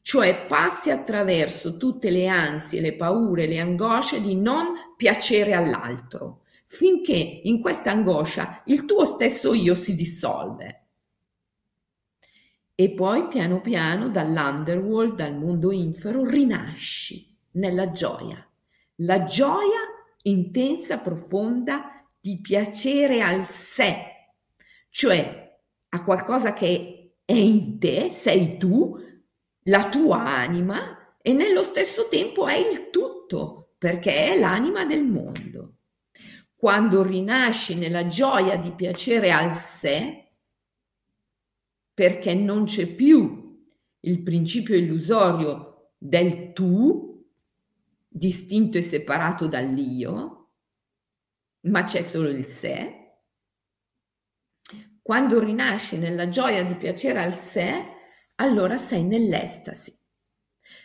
cioè 0.03 0.47
passi 0.49 0.91
attraverso 0.91 1.77
tutte 1.77 2.11
le 2.11 2.27
ansie, 2.27 2.81
le 2.81 2.97
paure, 2.97 3.47
le 3.47 3.61
angosce 3.61 4.21
di 4.21 4.35
non 4.35 4.67
piacere 4.97 5.55
all'altro, 5.55 6.43
finché 6.67 7.15
in 7.15 7.61
questa 7.61 7.93
angoscia 7.93 8.63
il 8.67 8.85
tuo 8.85 9.05
stesso 9.05 9.55
io 9.55 9.75
si 9.75 9.95
dissolve. 9.95 10.82
E 12.75 12.91
poi 12.91 13.29
piano 13.29 13.61
piano 13.61 14.09
dall'underworld, 14.09 15.17
dal 15.17 15.37
mondo 15.37 15.71
infero, 15.73 16.25
rinasci 16.25 17.37
nella 17.53 17.93
gioia. 17.93 18.45
La 18.97 19.25
gioia 19.25 19.81
intensa, 20.23 20.99
profonda, 20.99 22.05
di 22.21 22.41
piacere 22.41 23.21
al 23.21 23.45
sé, 23.45 24.31
cioè 24.91 25.59
a 25.89 26.05
qualcosa 26.05 26.53
che 26.53 27.17
è 27.25 27.33
in 27.33 27.79
te, 27.81 28.11
sei 28.11 28.57
tu, 28.59 28.97
la 29.65 29.89
tua 29.89 30.25
anima 30.25 31.17
e 31.21 31.33
nello 31.33 31.63
stesso 31.63 32.09
tempo 32.09 32.47
è 32.47 32.55
il 32.55 32.91
tutto, 32.91 33.75
perché 33.77 34.33
è 34.33 34.39
l'anima 34.39 34.85
del 34.85 35.05
mondo. 35.05 35.75
Quando 36.55 37.03
rinasci 37.03 37.75
nella 37.75 38.07
gioia 38.07 38.57
di 38.57 38.71
piacere 38.71 39.33
al 39.33 39.57
sé, 39.57 40.22
perché 41.95 42.35
non 42.35 42.65
c'è 42.65 42.87
più 42.87 43.61
il 44.01 44.23
principio 44.23 44.77
illusorio 44.77 45.93
del 45.99 46.53
tu, 46.53 47.25
distinto 48.09 48.79
e 48.79 48.83
separato 48.83 49.47
dall'io, 49.47 50.51
ma 51.63 51.85
c'è 51.85 52.03
solo 52.03 52.29
il 52.29 52.47
sé. 52.47 52.99
Quando 55.01 55.41
rinasci 55.41 55.99
nella 55.99 56.29
gioia 56.29 56.65
di 56.65 56.75
piacere 56.75 57.21
al 57.21 57.37
sé, 57.39 57.85
allora 58.37 58.79
sei 58.79 59.05
nell'estasi. 59.05 59.97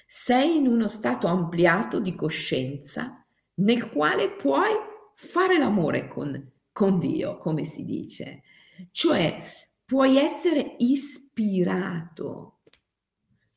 Sei 0.05 0.57
in 0.57 0.67
uno 0.67 0.87
stato 0.87 1.27
ampliato 1.27 1.99
di 1.99 2.15
coscienza 2.15 3.25
nel 3.55 3.89
quale 3.89 4.31
puoi 4.31 4.71
fare 5.15 5.57
l'amore 5.57 6.07
con, 6.07 6.51
con 6.71 6.99
Dio, 6.99 7.37
come 7.37 7.65
si 7.65 7.83
dice. 7.83 8.43
Cioè, 8.91 9.41
puoi 9.87 10.17
essere 10.17 10.75
ispirato, 10.79 12.59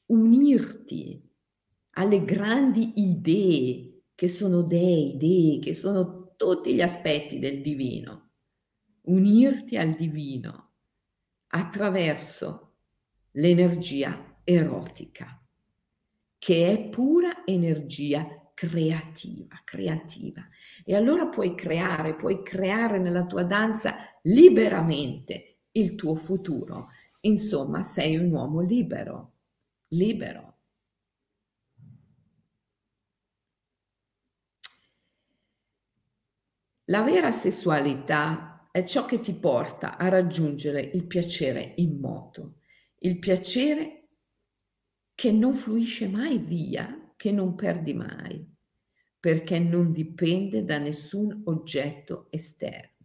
unirti 0.07 1.29
alle 1.95 2.25
grandi 2.25 2.93
idee 3.01 4.03
che 4.15 4.29
sono 4.29 4.63
dei, 4.63 5.17
dei, 5.17 5.59
che 5.61 5.75
sono 5.75 6.35
tutti 6.37 6.73
gli 6.73 6.81
aspetti 6.81 7.41
del 7.41 7.61
divino. 7.63 8.31
Unirti 9.07 9.77
al 9.77 9.97
divino 9.97 10.75
attraverso 11.49 12.75
l'energia 13.33 14.41
erotica, 14.45 15.45
che 16.39 16.69
è 16.69 16.89
pura 16.91 17.45
energia 17.45 18.53
creativa, 18.55 19.61
creativa. 19.65 20.49
E 20.85 20.95
allora 20.95 21.27
puoi 21.27 21.57
creare, 21.57 22.15
puoi 22.15 22.45
creare 22.45 23.01
nella 23.01 23.27
tua 23.27 23.43
danza 23.43 23.97
liberamente 24.23 25.50
il 25.73 25.95
tuo 25.95 26.15
futuro. 26.15 26.89
Insomma, 27.23 27.83
sei 27.83 28.17
un 28.17 28.33
uomo 28.33 28.61
libero, 28.61 29.33
libero. 29.89 30.59
La 36.85 37.03
vera 37.03 37.31
sessualità 37.31 38.69
è 38.73 38.85
ciò 38.85 39.05
che 39.05 39.21
ti 39.21 39.35
porta 39.35 39.97
a 39.97 40.09
raggiungere 40.09 40.81
il 40.81 41.07
piacere 41.07 41.75
in 41.77 41.99
moto 42.01 42.55
il 43.03 43.19
piacere 43.19 44.09
che 45.15 45.33
non 45.33 45.55
fluisce 45.55 46.07
mai 46.09 46.39
via, 46.39 47.13
che 47.17 47.31
non 47.31 47.55
perdi 47.55 47.95
mai, 47.95 48.47
perché 49.19 49.59
non 49.59 49.93
dipende 49.93 50.65
da 50.65 50.79
nessun 50.79 51.43
oggetto 51.47 52.27
esterno. 52.31 53.00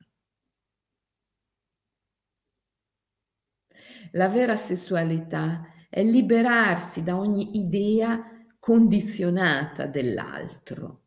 La 4.11 4.29
vera 4.29 4.55
sessualità 4.55 5.73
è 5.89 6.03
liberarsi 6.03 7.03
da 7.03 7.17
ogni 7.17 7.57
idea 7.57 8.21
condizionata 8.59 9.85
dell'altro 9.85 11.03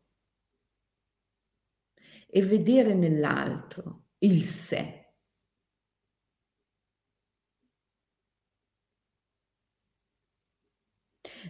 e 2.27 2.41
vedere 2.41 2.93
nell'altro 2.93 4.05
il 4.19 4.43
sé. 4.45 4.97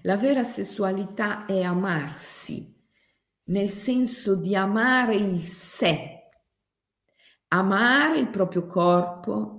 La 0.03 0.15
vera 0.15 0.43
sessualità 0.43 1.45
è 1.45 1.61
amarsi, 1.61 2.73
nel 3.45 3.69
senso 3.69 4.35
di 4.35 4.55
amare 4.55 5.15
il 5.15 5.45
sé, 5.45 6.29
amare 7.49 8.19
il 8.19 8.29
proprio 8.29 8.67
corpo 8.67 9.58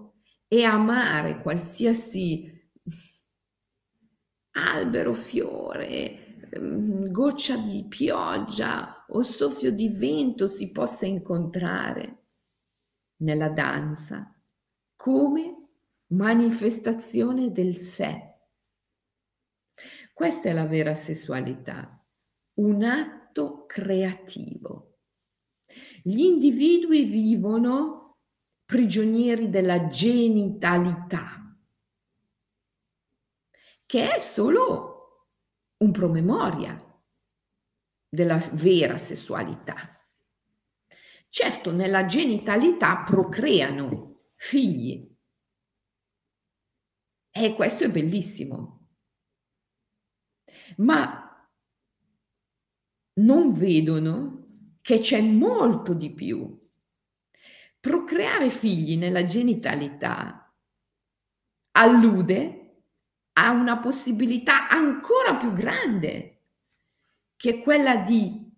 e 0.52 0.64
amare 0.64 1.40
qualsiasi 1.40 2.50
albero, 4.52 5.14
fiore, 5.14 6.50
ehm, 6.50 7.10
goccia 7.12 7.56
di 7.56 7.86
pioggia 7.88 9.04
o 9.08 9.22
soffio 9.22 9.70
di 9.70 9.88
vento 9.88 10.48
si 10.48 10.72
possa 10.72 11.06
incontrare 11.06 12.24
nella 13.18 13.50
danza 13.50 14.34
come 14.96 15.68
manifestazione 16.08 17.52
del 17.52 17.76
sé 17.76 18.30
questa 20.20 20.50
è 20.50 20.52
la 20.52 20.66
vera 20.66 20.92
sessualità, 20.92 21.98
un 22.58 22.82
atto 22.82 23.64
creativo. 23.64 24.98
Gli 26.02 26.18
individui 26.18 27.04
vivono 27.04 28.09
prigionieri 28.70 29.50
della 29.50 29.88
genitalità, 29.88 31.58
che 33.84 34.14
è 34.14 34.20
solo 34.20 35.26
un 35.78 35.90
promemoria 35.90 36.80
della 38.08 38.38
vera 38.52 38.96
sessualità. 38.96 40.00
Certo, 41.28 41.72
nella 41.72 42.06
genitalità 42.06 43.02
procreano 43.02 44.26
figli 44.36 45.18
e 47.28 47.52
questo 47.54 47.82
è 47.82 47.90
bellissimo, 47.90 48.88
ma 50.76 51.50
non 53.14 53.52
vedono 53.52 54.76
che 54.80 54.98
c'è 55.00 55.20
molto 55.20 55.92
di 55.92 56.12
più. 56.14 56.59
Procreare 57.80 58.50
figli 58.50 58.98
nella 58.98 59.24
genitalità 59.24 60.54
allude 61.72 62.82
a 63.32 63.50
una 63.50 63.78
possibilità 63.78 64.68
ancora 64.68 65.36
più 65.36 65.52
grande, 65.54 66.42
che 67.36 67.50
è 67.50 67.62
quella 67.62 67.96
di 67.96 68.48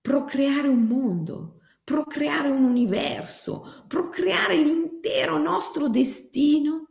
procreare 0.00 0.68
un 0.68 0.82
mondo, 0.82 1.60
procreare 1.82 2.50
un 2.50 2.64
universo, 2.64 3.84
procreare 3.88 4.56
l'intero 4.56 5.38
nostro 5.38 5.88
destino 5.88 6.88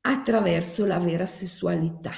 attraverso 0.00 0.86
la 0.86 0.98
vera 0.98 1.26
sessualità. 1.26 2.14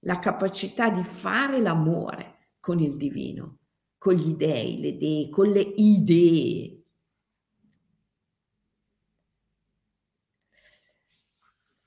La 0.00 0.18
capacità 0.18 0.88
di 0.88 1.02
fare 1.02 1.60
l'amore 1.60 2.52
con 2.60 2.78
il 2.78 2.96
divino, 2.96 3.58
con 4.04 4.12
gli 4.16 4.34
dei, 4.34 4.80
le 4.80 4.98
dee, 4.98 5.30
con 5.30 5.48
le 5.48 5.62
idee. 5.62 6.82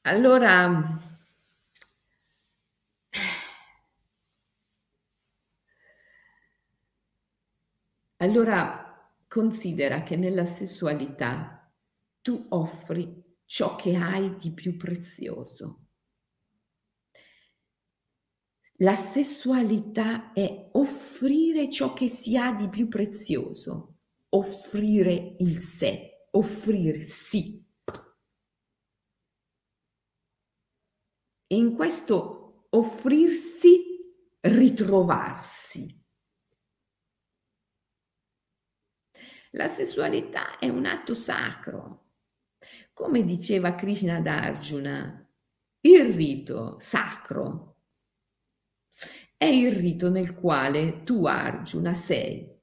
Allora, 0.02 0.82
allora 8.18 9.12
considera 9.28 10.02
che 10.02 10.16
nella 10.16 10.46
sessualità 10.46 11.72
tu 12.24 12.48
offri 12.50 13.38
ciò 13.46 13.76
che 13.76 13.96
hai 13.96 14.38
di 14.38 14.52
più 14.54 14.76
prezioso 14.76 15.87
la 18.82 18.96
sessualità 18.96 20.34
è 20.34 20.70
offrire 20.74 21.70
ciò 21.70 21.94
che 21.94 22.10
si 22.10 22.38
ha 22.38 22.54
di 22.54 22.70
più 22.70 22.88
prezioso, 22.88 24.02
offrire 24.30 25.36
il 25.40 25.58
sé, 25.60 26.28
offrirsi. 26.32 27.66
E 31.50 31.56
in 31.56 31.76
questo 31.76 32.68
offrirsi 32.70 33.84
ritrovarsi. 34.42 35.96
La 39.52 39.68
sessualità 39.68 40.60
è 40.60 40.68
un 40.70 40.86
atto 40.86 41.16
sacro. 41.16 42.12
Come 42.94 43.24
diceva 43.24 43.74
Krishna 43.74 44.18
ad 44.18 44.28
Arjuna, 44.28 45.24
Il 45.80 46.14
rito 46.14 46.80
sacro 46.80 47.77
è 49.38 49.46
il 49.46 49.72
rito 49.72 50.10
nel 50.10 50.34
quale 50.34 51.04
tu, 51.04 51.26
Arjuna, 51.26 51.94
sei 51.94 52.56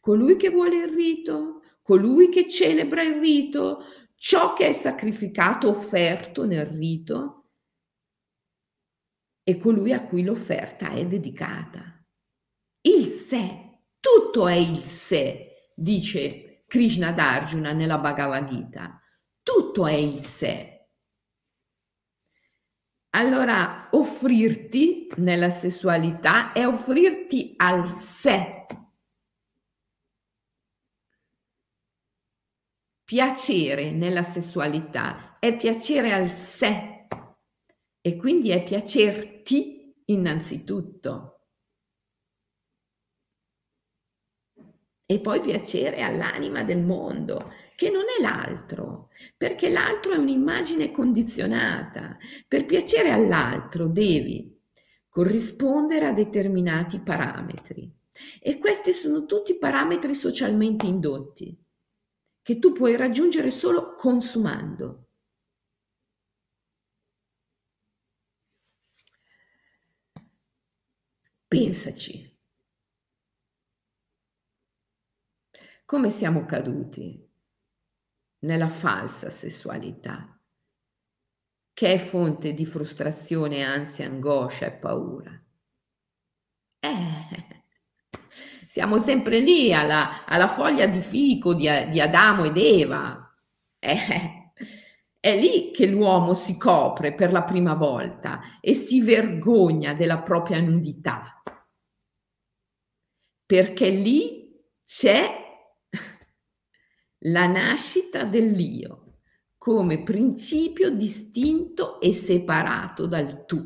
colui 0.00 0.36
che 0.36 0.50
vuole 0.50 0.84
il 0.84 0.92
rito, 0.92 1.62
colui 1.80 2.28
che 2.28 2.48
celebra 2.48 3.02
il 3.02 3.20
rito, 3.20 3.84
ciò 4.16 4.52
che 4.52 4.68
è 4.68 4.72
sacrificato, 4.72 5.68
offerto 5.68 6.44
nel 6.44 6.66
rito 6.66 7.50
e 9.44 9.56
colui 9.56 9.92
a 9.92 10.04
cui 10.04 10.24
l'offerta 10.24 10.90
è 10.90 11.06
dedicata. 11.06 12.04
Il 12.82 13.06
sé, 13.06 13.84
tutto 14.00 14.48
è 14.48 14.54
il 14.54 14.78
sé, 14.78 15.72
dice 15.76 16.64
Krishna 16.66 17.12
Darjuna 17.12 17.72
nella 17.72 17.98
Bhagavad 17.98 18.48
Gita. 18.48 19.00
Tutto 19.42 19.86
è 19.86 19.92
il 19.92 20.24
sé. 20.24 20.81
Allora, 23.14 23.88
offrirti 23.92 25.08
nella 25.16 25.50
sessualità 25.50 26.52
è 26.52 26.66
offrirti 26.66 27.52
al 27.58 27.88
sé. 27.90 28.66
Piacere 33.04 33.90
nella 33.90 34.22
sessualità 34.22 35.38
è 35.38 35.54
piacere 35.54 36.14
al 36.14 36.34
sé 36.34 37.06
e 38.00 38.16
quindi 38.16 38.48
è 38.48 38.62
piacerti 38.62 40.02
innanzitutto. 40.06 41.48
E 45.04 45.20
poi 45.20 45.42
piacere 45.42 46.00
all'anima 46.00 46.62
del 46.62 46.80
mondo 46.80 47.52
che 47.74 47.90
non 47.90 48.04
è 48.18 48.20
l'altro, 48.22 49.10
perché 49.36 49.70
l'altro 49.70 50.12
è 50.12 50.16
un'immagine 50.16 50.90
condizionata. 50.90 52.16
Per 52.46 52.64
piacere 52.64 53.10
all'altro 53.10 53.88
devi 53.88 54.58
corrispondere 55.08 56.06
a 56.06 56.12
determinati 56.12 57.00
parametri 57.00 57.90
e 58.40 58.58
questi 58.58 58.92
sono 58.92 59.26
tutti 59.26 59.56
parametri 59.58 60.14
socialmente 60.14 60.86
indotti 60.86 61.56
che 62.42 62.58
tu 62.58 62.72
puoi 62.72 62.96
raggiungere 62.96 63.50
solo 63.50 63.94
consumando. 63.94 65.06
Pensaci. 71.48 72.36
Come 75.84 76.10
siamo 76.10 76.44
caduti? 76.46 77.31
Nella 78.42 78.68
falsa 78.68 79.30
sessualità, 79.30 80.38
che 81.72 81.94
è 81.94 81.98
fonte 81.98 82.52
di 82.52 82.66
frustrazione, 82.66 83.62
ansia, 83.62 84.06
angoscia 84.06 84.66
e 84.66 84.72
paura. 84.72 85.42
Eh, 86.80 87.64
siamo 88.66 88.98
sempre 88.98 89.38
lì 89.38 89.72
alla, 89.72 90.24
alla 90.24 90.48
foglia 90.48 90.86
di 90.86 91.00
fico 91.00 91.54
di, 91.54 91.68
di 91.90 92.00
Adamo 92.00 92.44
ed 92.44 92.56
Eva. 92.56 93.34
Eh, 93.78 94.52
è 95.20 95.38
lì 95.38 95.70
che 95.70 95.86
l'uomo 95.86 96.34
si 96.34 96.56
copre 96.56 97.14
per 97.14 97.30
la 97.30 97.44
prima 97.44 97.74
volta 97.74 98.58
e 98.60 98.74
si 98.74 99.00
vergogna 99.00 99.94
della 99.94 100.20
propria 100.20 100.60
nudità. 100.60 101.40
Perché 103.46 103.90
lì 103.90 104.60
c'è 104.84 105.41
la 107.24 107.46
nascita 107.46 108.24
dell'io 108.24 109.18
come 109.56 110.02
principio 110.02 110.90
distinto 110.90 112.00
e 112.00 112.12
separato 112.12 113.06
dal 113.06 113.44
tu. 113.46 113.64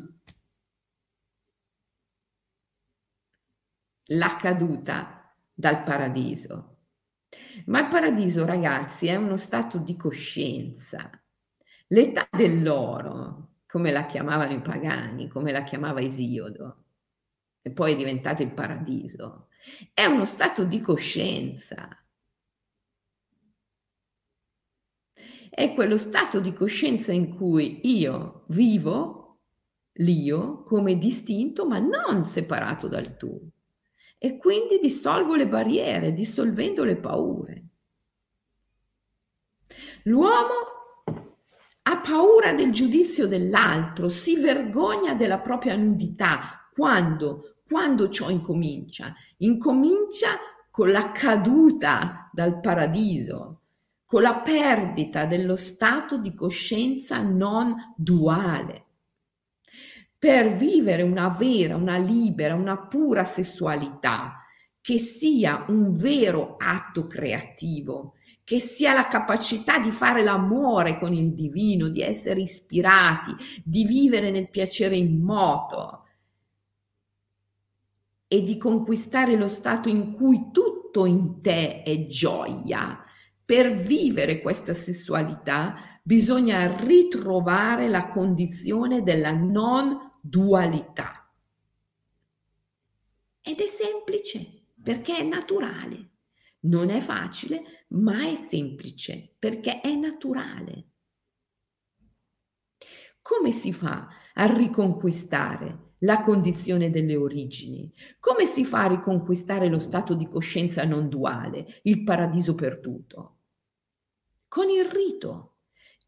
La 4.09 4.35
caduta 4.35 5.35
dal 5.51 5.81
paradiso. 5.81 6.75
Ma 7.65 7.79
il 7.79 7.87
paradiso, 7.87 8.45
ragazzi, 8.45 9.07
è 9.07 9.15
uno 9.15 9.37
stato 9.37 9.79
di 9.79 9.97
coscienza. 9.97 11.09
L'età 11.87 12.27
dell'oro, 12.31 13.55
come 13.65 13.91
la 13.91 14.05
chiamavano 14.05 14.53
i 14.53 14.61
pagani, 14.61 15.27
come 15.27 15.51
la 15.51 15.63
chiamava 15.63 15.99
Esiodo, 15.99 16.85
e 17.61 17.71
poi 17.71 17.93
è 17.93 17.95
diventato 17.95 18.43
il 18.43 18.53
paradiso, 18.53 19.47
è 19.93 20.05
uno 20.05 20.25
stato 20.25 20.63
di 20.63 20.79
coscienza 20.79 22.06
è 25.49 25.73
quello 25.73 25.97
stato 25.97 26.39
di 26.39 26.53
coscienza 26.53 27.11
in 27.11 27.35
cui 27.35 27.81
io 27.83 28.43
vivo 28.47 29.39
l'io 29.99 30.63
come 30.63 30.97
distinto 30.97 31.67
ma 31.67 31.79
non 31.79 32.23
separato 32.23 32.87
dal 32.87 33.17
tu 33.17 33.39
e 34.19 34.37
quindi 34.37 34.79
dissolvo 34.79 35.35
le 35.35 35.47
barriere, 35.47 36.13
dissolvendo 36.13 36.83
le 36.83 36.97
paure. 36.97 37.65
L'uomo 40.03 40.75
ha 41.83 41.97
paura 41.99 42.53
del 42.53 42.71
giudizio 42.71 43.27
dell'altro, 43.27 44.09
si 44.09 44.35
vergogna 44.35 45.13
della 45.13 45.39
propria 45.39 45.75
nudità. 45.75 46.69
Quando? 46.73 47.59
Quando 47.65 48.09
ciò 48.09 48.29
incomincia? 48.29 49.13
Incomincia 49.37 50.37
con 50.71 50.91
la 50.91 51.11
caduta 51.11 52.29
dal 52.33 52.59
paradiso, 52.59 53.61
con 54.07 54.21
la 54.21 54.35
perdita 54.35 55.25
dello 55.25 55.57
stato 55.57 56.17
di 56.17 56.33
coscienza 56.33 57.21
non 57.21 57.75
duale. 57.97 58.85
Per 60.17 60.55
vivere 60.55 61.01
una 61.01 61.27
vera, 61.27 61.75
una 61.75 61.97
libera, 61.97 62.55
una 62.55 62.77
pura 62.87 63.25
sessualità 63.25 64.43
che 64.79 64.97
sia 64.97 65.65
un 65.67 65.91
vero 65.91 66.55
atto 66.57 67.05
creativo, 67.05 68.13
che 68.45 68.59
sia 68.59 68.93
la 68.93 69.07
capacità 69.07 69.77
di 69.77 69.91
fare 69.91 70.23
l'amore 70.23 70.97
con 70.97 71.13
il 71.13 71.33
divino, 71.33 71.89
di 71.89 72.01
essere 72.01 72.39
ispirati, 72.39 73.35
di 73.61 73.83
vivere 73.83 74.31
nel 74.31 74.49
piacere 74.49 74.95
immoto 74.95 76.05
e 78.25 78.41
di 78.41 78.57
conquistare 78.57 79.35
lo 79.35 79.49
stato 79.49 79.89
in 79.89 80.13
cui 80.13 80.49
tutto 80.53 81.05
in 81.05 81.41
te 81.41 81.83
è 81.83 82.05
gioia, 82.07 83.03
per 83.47 83.73
vivere 83.73 84.41
questa 84.41 84.73
sessualità 84.73 86.01
bisogna 86.03 86.75
ritrovare 86.83 87.87
la 87.87 88.09
condizione 88.09 89.03
della 89.03 89.31
non 89.31 90.17
dualità. 90.19 91.31
Ed 93.41 93.61
è 93.61 93.67
semplice 93.67 94.63
perché 94.83 95.19
è 95.19 95.23
naturale. 95.23 96.09
Non 96.61 96.89
è 96.89 96.99
facile, 96.99 97.85
ma 97.91 98.29
è 98.29 98.35
semplice 98.35 99.35
perché 99.39 99.79
è 99.79 99.93
naturale. 99.93 100.89
Come 103.21 103.51
si 103.51 103.71
fa 103.71 104.09
a 104.33 104.53
riconquistare 104.53 105.93
la 105.99 106.19
condizione 106.19 106.89
delle 106.89 107.15
origini? 107.15 107.89
Come 108.19 108.45
si 108.45 108.65
fa 108.65 108.83
a 108.83 108.87
riconquistare 108.87 109.69
lo 109.69 109.79
stato 109.79 110.15
di 110.15 110.27
coscienza 110.27 110.83
non 110.83 111.07
duale, 111.07 111.79
il 111.83 112.03
paradiso 112.03 112.53
perduto? 112.53 113.36
Con 114.57 114.69
il 114.71 114.85
rito, 114.85 115.57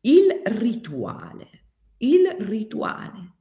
il 0.02 0.42
rituale, 0.46 1.68
il 1.98 2.28
rituale. 2.40 3.36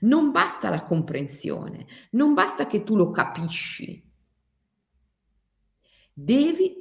Non 0.00 0.32
basta 0.32 0.68
la 0.68 0.82
comprensione, 0.82 1.86
non 2.10 2.34
basta 2.34 2.66
che 2.66 2.82
tu 2.82 2.96
lo 2.96 3.10
capisci. 3.10 4.04
Devi 6.12 6.74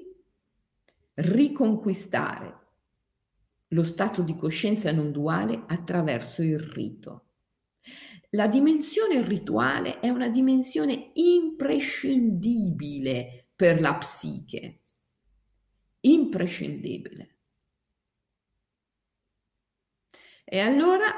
riconquistare 1.14 2.66
lo 3.68 3.84
stato 3.84 4.24
di 4.24 4.36
coscienza 4.36 4.92
non 4.92 5.12
duale 5.12 5.66
attraverso 5.68 6.42
il 6.42 6.58
rito. 6.58 7.26
La 8.32 8.48
dimensione 8.48 9.22
rituale 9.22 10.00
è 10.00 10.10
una 10.10 10.30
dimensione 10.30 11.12
imprescindibile 11.14 13.50
per 13.56 13.82
la 13.82 13.94
psiche 13.98 14.82
imprescindibile. 16.02 17.36
E 20.44 20.60
allora, 20.60 21.14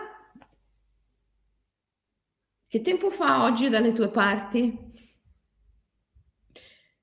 che 2.67 2.81
tempo 2.81 3.09
fa 3.11 3.43
oggi 3.43 3.69
dalle 3.69 3.91
tue 3.93 4.09
parti? 4.09 4.77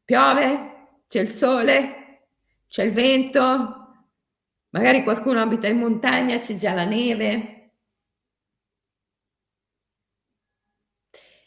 Piove? 0.04 1.04
C'è 1.08 1.20
il 1.20 1.28
sole? 1.30 2.30
C'è 2.68 2.84
il 2.84 2.92
vento? 2.92 3.84
Magari 4.70 5.02
qualcuno 5.02 5.40
abita 5.40 5.68
in 5.68 5.78
montagna, 5.78 6.38
c'è 6.38 6.54
già 6.54 6.74
la 6.74 6.84
neve. 6.84 7.72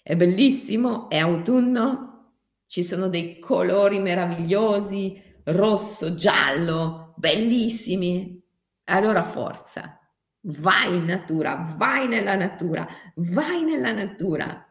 È 0.02 0.16
bellissimo, 0.16 1.10
è 1.10 1.18
autunno, 1.18 2.42
ci 2.66 2.84
sono 2.84 3.10
dei 3.10 3.38
colori 3.38 4.00
meravigliosi, 4.00 5.29
rosso, 5.54 6.16
giallo, 6.16 7.14
bellissimi. 7.18 8.42
Allora 8.86 9.24
forza, 9.24 10.00
vai 10.42 10.96
in 10.96 11.06
natura, 11.06 11.76
vai 11.78 12.08
nella 12.08 12.36
natura, 12.36 12.88
vai 13.16 13.64
nella 13.64 13.92
natura 13.92 14.64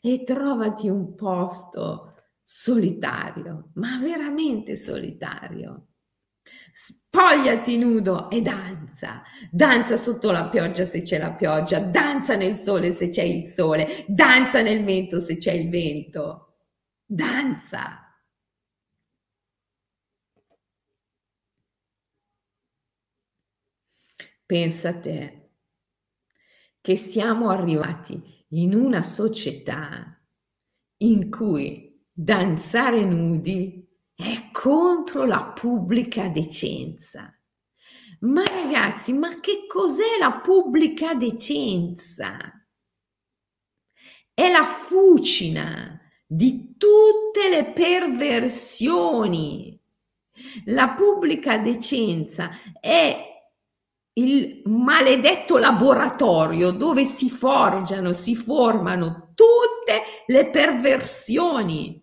e 0.00 0.22
trovati 0.24 0.88
un 0.88 1.14
posto 1.14 2.14
solitario, 2.42 3.70
ma 3.74 3.98
veramente 3.98 4.76
solitario. 4.76 5.86
Spogliati 6.72 7.78
nudo 7.78 8.28
e 8.30 8.42
danza, 8.42 9.22
danza 9.50 9.96
sotto 9.96 10.30
la 10.30 10.48
pioggia 10.48 10.84
se 10.84 11.02
c'è 11.02 11.18
la 11.18 11.32
pioggia, 11.32 11.78
danza 11.78 12.36
nel 12.36 12.56
sole 12.56 12.92
se 12.92 13.08
c'è 13.08 13.22
il 13.22 13.46
sole, 13.46 14.04
danza 14.08 14.60
nel 14.60 14.84
vento 14.84 15.20
se 15.20 15.38
c'è 15.38 15.52
il 15.52 15.70
vento, 15.70 16.56
danza. 17.06 18.03
Pensa 24.46 24.90
a 24.90 24.98
te 24.98 25.50
che 26.80 26.96
siamo 26.96 27.48
arrivati 27.48 28.44
in 28.48 28.74
una 28.74 29.02
società 29.02 30.22
in 30.98 31.30
cui 31.30 32.06
danzare 32.12 33.04
nudi 33.04 33.88
è 34.14 34.50
contro 34.52 35.24
la 35.24 35.46
pubblica 35.46 36.28
decenza. 36.28 37.34
Ma 38.20 38.44
ragazzi, 38.44 39.14
ma 39.14 39.40
che 39.40 39.66
cos'è 39.66 40.18
la 40.18 40.40
pubblica 40.40 41.14
decenza? 41.14 42.36
È 44.32 44.50
la 44.50 44.64
fucina 44.64 45.98
di 46.26 46.76
tutte 46.76 47.48
le 47.48 47.72
perversioni. 47.72 49.80
La 50.66 50.90
pubblica 50.90 51.58
decenza 51.58 52.50
è 52.78 53.33
il 54.16 54.62
maledetto 54.66 55.58
laboratorio 55.58 56.70
dove 56.70 57.04
si 57.04 57.28
forgiano, 57.30 58.12
si 58.12 58.36
formano 58.36 59.32
tutte 59.34 60.02
le 60.26 60.50
perversioni. 60.50 62.00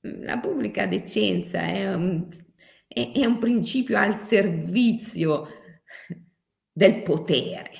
La 0.00 0.38
pubblica 0.38 0.86
decenza 0.86 1.60
è 1.60 1.94
un, 1.94 2.28
è, 2.86 3.12
è 3.12 3.24
un 3.24 3.38
principio 3.38 3.98
al 3.98 4.20
servizio 4.20 5.48
del 6.72 7.02
potere. 7.02 7.70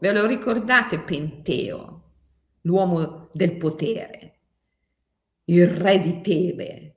Ve 0.00 0.12
lo 0.12 0.26
ricordate 0.26 1.00
Penteo, 1.00 2.12
l'uomo 2.62 3.30
del 3.32 3.56
potere, 3.56 4.40
il 5.44 5.66
re 5.66 6.00
di 6.00 6.20
Tebe, 6.20 6.93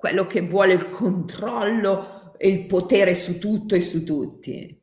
quello 0.00 0.24
che 0.24 0.40
vuole 0.40 0.72
il 0.72 0.88
controllo 0.88 2.32
e 2.38 2.48
il 2.48 2.64
potere 2.64 3.14
su 3.14 3.38
tutto 3.38 3.74
e 3.74 3.82
su 3.82 4.02
tutti. 4.02 4.82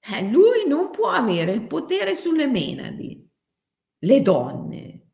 Eh, 0.00 0.22
lui 0.28 0.66
non 0.66 0.90
può 0.90 1.10
avere 1.10 1.52
il 1.52 1.64
potere 1.68 2.16
sulle 2.16 2.48
menadi, 2.48 3.24
le 3.98 4.20
donne, 4.20 5.10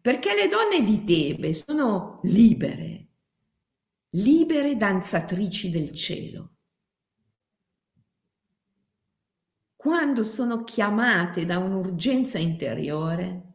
perché 0.00 0.34
le 0.34 0.48
donne 0.48 0.82
di 0.82 1.04
Tebe 1.04 1.52
sono 1.52 2.20
libere, 2.22 3.08
libere 4.12 4.78
danzatrici 4.78 5.68
del 5.68 5.92
cielo. 5.92 6.54
Quando 9.76 10.24
sono 10.24 10.64
chiamate 10.64 11.44
da 11.44 11.58
un'urgenza 11.58 12.38
interiore, 12.38 13.52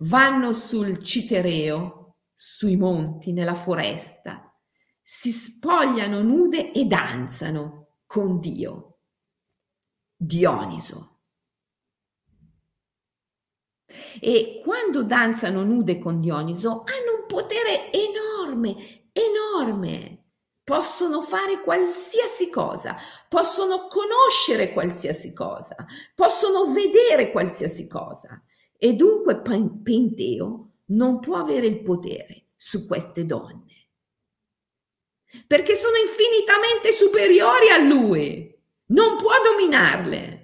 vanno 0.00 0.52
sul 0.52 1.02
citereo 1.02 2.05
sui 2.36 2.76
monti, 2.76 3.32
nella 3.32 3.54
foresta, 3.54 4.54
si 5.02 5.32
spogliano 5.32 6.22
nude 6.22 6.72
e 6.72 6.84
danzano 6.84 8.00
con 8.06 8.38
Dio. 8.38 8.98
Dioniso. 10.14 11.20
E 14.20 14.60
quando 14.62 15.02
danzano 15.02 15.64
nude 15.64 15.98
con 15.98 16.20
Dioniso 16.20 16.82
hanno 16.84 17.20
un 17.20 17.26
potere 17.26 17.90
enorme, 17.92 19.10
enorme. 19.12 20.24
Possono 20.62 21.20
fare 21.20 21.60
qualsiasi 21.60 22.50
cosa, 22.50 22.96
possono 23.28 23.86
conoscere 23.86 24.72
qualsiasi 24.72 25.32
cosa, 25.32 25.76
possono 26.12 26.72
vedere 26.72 27.30
qualsiasi 27.30 27.86
cosa. 27.86 28.42
E 28.76 28.94
dunque 28.94 29.40
Penteo 29.40 30.72
non 30.86 31.20
può 31.20 31.36
avere 31.36 31.66
il 31.66 31.82
potere 31.82 32.48
su 32.56 32.86
queste 32.86 33.24
donne. 33.26 33.64
Perché 35.46 35.74
sono 35.74 35.96
infinitamente 35.96 36.92
superiori 36.92 37.68
a 37.68 37.78
lui. 37.78 38.54
Non 38.86 39.16
può 39.16 39.32
dominarle. 39.42 40.42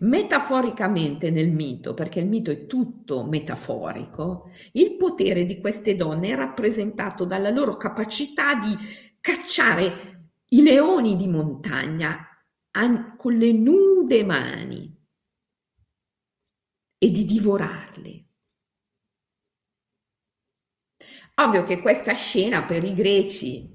Metaforicamente 0.00 1.30
nel 1.30 1.50
mito, 1.50 1.92
perché 1.92 2.20
il 2.20 2.26
mito 2.26 2.50
è 2.50 2.66
tutto 2.66 3.24
metaforico, 3.24 4.50
il 4.72 4.96
potere 4.96 5.44
di 5.44 5.60
queste 5.60 5.94
donne 5.94 6.28
è 6.28 6.34
rappresentato 6.34 7.26
dalla 7.26 7.50
loro 7.50 7.76
capacità 7.76 8.54
di 8.54 8.74
cacciare 9.20 10.30
i 10.48 10.62
leoni 10.62 11.16
di 11.16 11.28
montagna 11.28 12.26
con 13.16 13.34
le 13.34 13.52
nude 13.52 14.24
mani 14.24 14.99
e 17.02 17.10
di 17.10 17.24
divorarli. 17.24 18.28
Ovvio 21.36 21.64
che 21.64 21.80
questa 21.80 22.12
scena 22.12 22.64
per 22.64 22.84
i 22.84 22.92
greci 22.92 23.66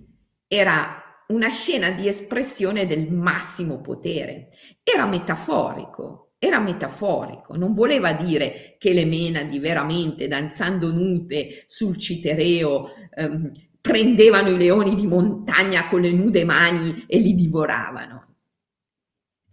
era 0.47 1.01
una 1.29 1.49
scena 1.49 1.89
di 1.89 2.07
espressione 2.07 2.85
del 2.85 3.11
massimo 3.11 3.81
potere, 3.81 4.49
era 4.83 5.07
metaforico, 5.07 6.33
era 6.37 6.59
metaforico, 6.59 7.55
non 7.57 7.73
voleva 7.73 8.13
dire 8.13 8.75
che 8.77 8.93
le 8.93 9.05
menadi 9.05 9.57
veramente 9.57 10.27
danzando 10.27 10.91
nude 10.91 11.65
sul 11.65 11.97
citereo 11.97 12.91
ehm, 13.15 13.51
prendevano 13.81 14.49
i 14.49 14.57
leoni 14.57 14.93
di 14.93 15.07
montagna 15.07 15.89
con 15.89 16.01
le 16.01 16.11
nude 16.11 16.45
mani 16.45 17.05
e 17.07 17.17
li 17.17 17.33
divoravano. 17.33 18.35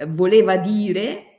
Voleva 0.08 0.58
dire 0.58 1.31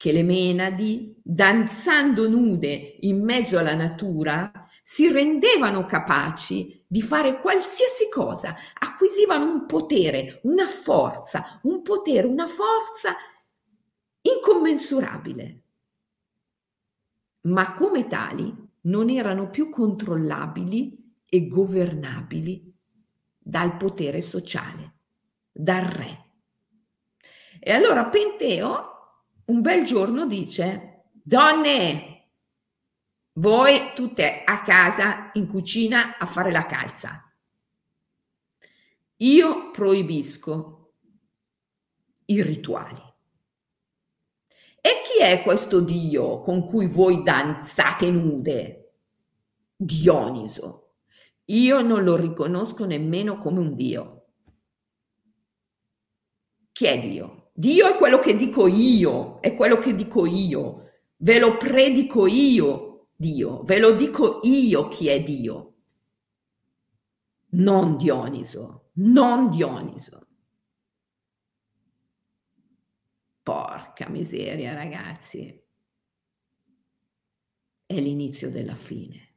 che 0.00 0.12
le 0.12 0.22
menadi, 0.22 1.14
danzando 1.22 2.26
nude 2.26 2.96
in 3.00 3.22
mezzo 3.22 3.58
alla 3.58 3.74
natura, 3.74 4.50
si 4.82 5.12
rendevano 5.12 5.84
capaci 5.84 6.82
di 6.86 7.02
fare 7.02 7.38
qualsiasi 7.38 8.08
cosa, 8.08 8.56
acquisivano 8.78 9.44
un 9.44 9.66
potere, 9.66 10.40
una 10.44 10.66
forza, 10.66 11.60
un 11.64 11.82
potere, 11.82 12.26
una 12.26 12.46
forza 12.46 13.14
incommensurabile. 14.22 15.62
Ma 17.42 17.74
come 17.74 18.06
tali 18.06 18.56
non 18.84 19.10
erano 19.10 19.50
più 19.50 19.68
controllabili 19.68 21.12
e 21.26 21.46
governabili 21.46 22.74
dal 23.36 23.76
potere 23.76 24.22
sociale, 24.22 24.94
dal 25.52 25.82
re. 25.82 26.24
E 27.58 27.70
allora 27.70 28.06
Penteo 28.06 28.94
un 29.50 29.62
bel 29.62 29.84
giorno 29.84 30.26
dice, 30.26 31.06
donne, 31.12 32.28
voi 33.32 33.92
tutte 33.96 34.44
a 34.44 34.62
casa 34.62 35.30
in 35.34 35.48
cucina 35.48 36.18
a 36.18 36.26
fare 36.26 36.52
la 36.52 36.66
calza. 36.66 37.24
Io 39.16 39.70
proibisco 39.72 40.94
i 42.26 42.40
rituali. 42.42 43.02
E 44.80 45.02
chi 45.04 45.20
è 45.20 45.42
questo 45.42 45.80
Dio 45.80 46.38
con 46.38 46.64
cui 46.64 46.86
voi 46.86 47.24
danzate 47.24 48.08
nude? 48.08 48.92
Dioniso. 49.74 50.94
Io 51.46 51.80
non 51.80 52.04
lo 52.04 52.14
riconosco 52.16 52.86
nemmeno 52.86 53.38
come 53.38 53.58
un 53.58 53.74
Dio. 53.74 54.26
Chi 56.70 56.86
è 56.86 57.00
Dio? 57.00 57.39
Dio 57.60 57.86
è 57.88 57.98
quello 57.98 58.18
che 58.20 58.34
dico 58.36 58.66
io, 58.66 59.38
è 59.40 59.54
quello 59.54 59.76
che 59.76 59.94
dico 59.94 60.24
io, 60.24 60.92
ve 61.18 61.38
lo 61.38 61.58
predico 61.58 62.26
io, 62.26 63.08
Dio, 63.14 63.62
ve 63.64 63.78
lo 63.78 63.92
dico 63.92 64.40
io 64.44 64.88
chi 64.88 65.08
è 65.08 65.22
Dio. 65.22 65.74
Non 67.50 67.98
Dioniso, 67.98 68.92
non 68.94 69.50
Dioniso. 69.50 70.26
Porca 73.42 74.08
miseria, 74.08 74.72
ragazzi. 74.72 75.62
È 77.84 78.00
l'inizio 78.00 78.50
della 78.50 78.74
fine. 78.76 79.34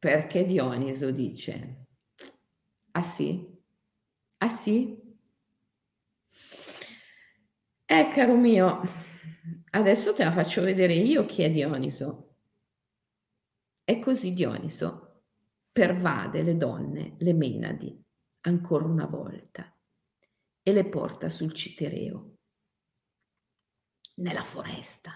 Perché 0.00 0.44
Dioniso 0.44 1.12
dice, 1.12 1.86
ah 2.90 3.02
sì? 3.02 3.46
Ah 4.38 4.48
sì? 4.48 5.03
Eh, 7.86 8.08
caro 8.08 8.34
mio, 8.34 8.80
adesso 9.72 10.14
te 10.14 10.24
la 10.24 10.32
faccio 10.32 10.62
vedere 10.62 10.94
io 10.94 11.26
chi 11.26 11.42
è 11.42 11.50
Dioniso. 11.50 12.36
E 13.84 13.98
così 13.98 14.32
Dioniso 14.32 15.24
pervade 15.70 16.42
le 16.42 16.56
donne, 16.56 17.16
le 17.18 17.34
menadi, 17.34 18.02
ancora 18.46 18.86
una 18.86 19.04
volta, 19.04 19.70
e 20.62 20.72
le 20.72 20.88
porta 20.88 21.28
sul 21.28 21.52
Citereo, 21.52 22.38
nella 24.14 24.44
foresta. 24.44 25.12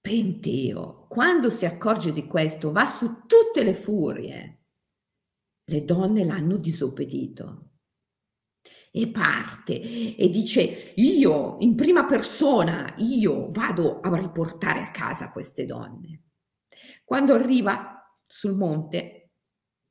Penteo, 0.00 1.06
quando 1.06 1.50
si 1.50 1.66
accorge 1.66 2.14
di 2.14 2.26
questo, 2.26 2.72
va 2.72 2.86
su 2.86 3.26
tutte 3.26 3.62
le 3.62 3.74
furie. 3.74 4.62
Le 5.64 5.84
donne 5.84 6.24
l'hanno 6.24 6.56
disobbedito 6.56 7.69
e 8.92 9.08
parte 9.08 10.16
e 10.16 10.28
dice 10.30 10.92
io 10.96 11.56
in 11.60 11.76
prima 11.76 12.04
persona, 12.04 12.94
io 12.96 13.50
vado 13.50 14.00
a 14.00 14.16
riportare 14.16 14.80
a 14.80 14.90
casa 14.90 15.30
queste 15.30 15.64
donne. 15.64 16.22
Quando 17.04 17.34
arriva 17.34 18.04
sul 18.26 18.56
monte, 18.56 19.30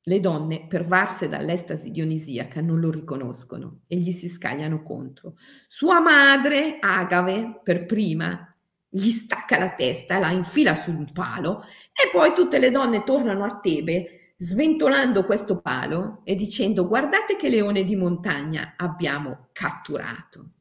le 0.03 0.19
donne, 0.19 0.65
pervarse 0.67 1.27
dall'estasi 1.27 1.91
dionisiaca, 1.91 2.61
non 2.61 2.79
lo 2.79 2.89
riconoscono 2.89 3.81
e 3.87 3.97
gli 3.97 4.11
si 4.11 4.27
scagliano 4.27 4.81
contro. 4.81 5.35
Sua 5.67 5.99
madre, 5.99 6.77
Agave, 6.79 7.61
per 7.63 7.85
prima, 7.85 8.49
gli 8.87 9.11
stacca 9.11 9.59
la 9.59 9.75
testa, 9.75 10.17
la 10.17 10.31
infila 10.31 10.73
su 10.73 10.89
un 10.89 11.11
palo 11.11 11.61
e 11.93 12.09
poi 12.11 12.33
tutte 12.33 12.57
le 12.57 12.71
donne 12.71 13.03
tornano 13.03 13.43
a 13.43 13.59
Tebe 13.59 14.18
sventolando 14.41 15.25
questo 15.25 15.59
palo 15.59 16.21
e 16.23 16.35
dicendo 16.35 16.87
guardate 16.87 17.35
che 17.35 17.49
leone 17.49 17.83
di 17.83 17.95
montagna 17.95 18.75
abbiamo 18.77 19.49
catturato. 19.51 20.53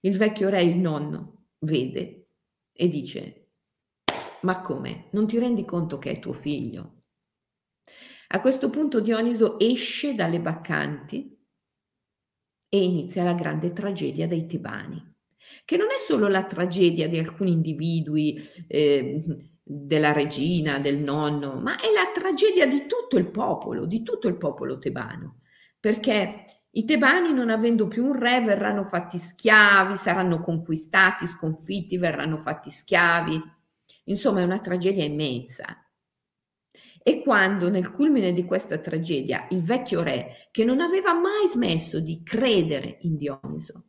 Il 0.00 0.18
vecchio 0.18 0.50
re, 0.50 0.62
il 0.62 0.76
nonno, 0.76 1.46
vede 1.60 2.28
e 2.72 2.88
dice 2.88 3.38
ma 4.42 4.60
come? 4.60 5.08
Non 5.12 5.26
ti 5.26 5.38
rendi 5.38 5.64
conto 5.64 5.98
che 5.98 6.10
è 6.10 6.18
tuo 6.18 6.34
figlio? 6.34 7.04
A 8.28 8.40
questo 8.42 8.68
punto 8.68 9.00
Dioniso 9.00 9.58
esce 9.58 10.14
dalle 10.14 10.38
baccanti 10.38 11.34
e 12.68 12.82
inizia 12.82 13.24
la 13.24 13.32
grande 13.32 13.72
tragedia 13.72 14.26
dei 14.26 14.44
tebani 14.44 15.12
che 15.64 15.76
non 15.76 15.88
è 15.88 15.98
solo 15.98 16.28
la 16.28 16.44
tragedia 16.44 17.08
di 17.08 17.18
alcuni 17.18 17.52
individui, 17.52 18.38
eh, 18.66 19.20
della 19.66 20.12
regina, 20.12 20.78
del 20.78 20.98
nonno, 20.98 21.54
ma 21.54 21.80
è 21.80 21.90
la 21.90 22.10
tragedia 22.12 22.66
di 22.66 22.86
tutto 22.86 23.16
il 23.16 23.30
popolo, 23.30 23.86
di 23.86 24.02
tutto 24.02 24.28
il 24.28 24.36
popolo 24.36 24.78
tebano, 24.78 25.40
perché 25.80 26.44
i 26.76 26.84
tebani, 26.84 27.32
non 27.32 27.50
avendo 27.50 27.88
più 27.88 28.04
un 28.04 28.18
re, 28.18 28.42
verranno 28.42 28.84
fatti 28.84 29.18
schiavi, 29.18 29.96
saranno 29.96 30.40
conquistati, 30.40 31.24
sconfitti, 31.26 31.96
verranno 31.98 32.36
fatti 32.36 32.70
schiavi. 32.70 33.40
Insomma, 34.04 34.40
è 34.40 34.44
una 34.44 34.58
tragedia 34.58 35.04
immensa. 35.04 35.64
E 37.00 37.22
quando 37.22 37.68
nel 37.68 37.92
culmine 37.92 38.32
di 38.32 38.44
questa 38.44 38.78
tragedia 38.78 39.46
il 39.50 39.62
vecchio 39.62 40.02
re, 40.02 40.48
che 40.50 40.64
non 40.64 40.80
aveva 40.80 41.12
mai 41.12 41.46
smesso 41.46 42.00
di 42.00 42.22
credere 42.24 42.98
in 43.02 43.16
Dioniso, 43.16 43.84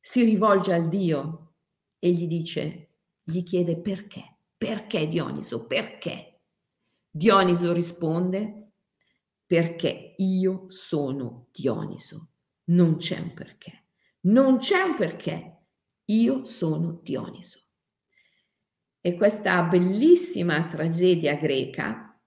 si 0.00 0.24
rivolge 0.24 0.72
al 0.72 0.88
Dio 0.88 1.56
e 1.98 2.10
gli 2.10 2.26
dice, 2.26 2.96
gli 3.22 3.42
chiede 3.42 3.78
perché, 3.80 4.33
perché 4.64 5.08
Dioniso, 5.08 5.66
perché? 5.66 6.40
Dioniso 7.10 7.74
risponde, 7.74 8.70
perché 9.44 10.14
io 10.16 10.64
sono 10.70 11.48
Dioniso, 11.52 12.30
non 12.70 12.96
c'è 12.96 13.18
un 13.18 13.34
perché, 13.34 13.88
non 14.20 14.56
c'è 14.56 14.80
un 14.80 14.94
perché, 14.94 15.66
io 16.06 16.44
sono 16.46 16.98
Dioniso. 17.02 17.60
E 19.02 19.16
questa 19.16 19.62
bellissima 19.64 20.66
tragedia 20.66 21.34
greca 21.34 22.18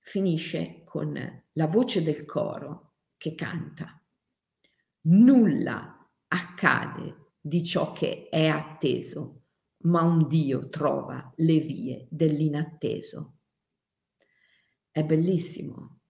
finisce 0.00 0.82
con 0.84 1.42
la 1.52 1.66
voce 1.66 2.02
del 2.02 2.26
coro 2.26 2.96
che 3.16 3.34
canta. 3.34 3.98
Nulla 5.04 6.06
accade 6.28 7.30
di 7.40 7.64
ciò 7.64 7.92
che 7.92 8.28
è 8.28 8.46
atteso, 8.46 9.45
ma 9.86 10.02
un 10.02 10.26
Dio 10.26 10.68
trova 10.68 11.32
le 11.36 11.58
vie 11.58 12.06
dell'inatteso. 12.10 13.38
È 14.90 15.04
bellissimo. 15.04 16.00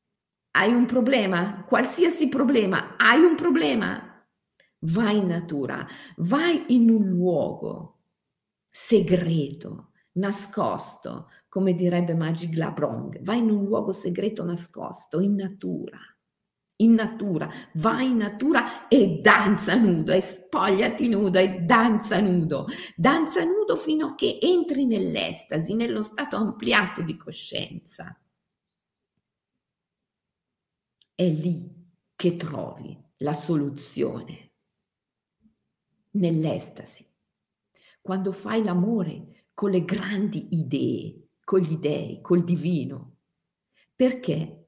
Hai 0.53 0.73
un 0.73 0.87
problema, 0.87 1.65
qualsiasi 1.65 2.29
problema, 2.29 2.97
hai 2.97 3.23
un 3.23 3.35
problema. 3.35 4.03
Vai 4.81 5.19
in 5.19 5.27
natura, 5.27 5.87
vai 6.19 6.65
in 6.69 6.91
un 6.91 7.09
luogo 7.09 8.05
segreto, 8.65 9.93
nascosto, 10.13 11.31
come 11.49 11.75
direbbe 11.75 12.15
Magic 12.15 12.57
Labrong, 12.57 13.23
vai 13.23 13.39
in 13.39 13.51
un 13.51 13.65
luogo 13.65 13.93
segreto 13.93 14.45
nascosto, 14.45 15.21
in 15.21 15.35
natura 15.35 15.99
in 16.77 16.93
natura, 16.93 17.51
vai 17.75 18.11
in 18.11 18.19
natura 18.19 18.89
e 18.89 19.21
danza 19.23 19.75
nudo, 19.77 20.13
e 20.13 20.21
spogliati 20.21 21.09
nudo 21.09 21.39
e 21.39 21.61
danza 21.61 22.21
nudo, 22.21 22.67
danza 22.95 23.45
nudo 23.45 23.77
fino 23.77 24.07
a 24.07 24.15
che 24.15 24.39
entri 24.41 24.85
nell'estasi, 24.85 25.75
nello 25.75 26.03
stato 26.03 26.37
ampliato 26.37 27.03
di 27.03 27.17
coscienza. 27.17 28.19
È 31.15 31.27
lì 31.27 31.75
che 32.15 32.37
trovi 32.37 32.97
la 33.19 33.33
soluzione, 33.33 34.53
nell'estasi. 36.17 37.07
Quando 38.01 38.33
fai 38.33 38.63
l'amore 38.63 39.47
con 39.55 39.71
le 39.71 39.85
grandi 39.85 40.49
idee, 40.51 41.29
con 41.43 41.61
gli 41.61 41.77
dei, 41.77 42.21
col 42.21 42.45
divino, 42.45 43.17
perché 43.95 44.66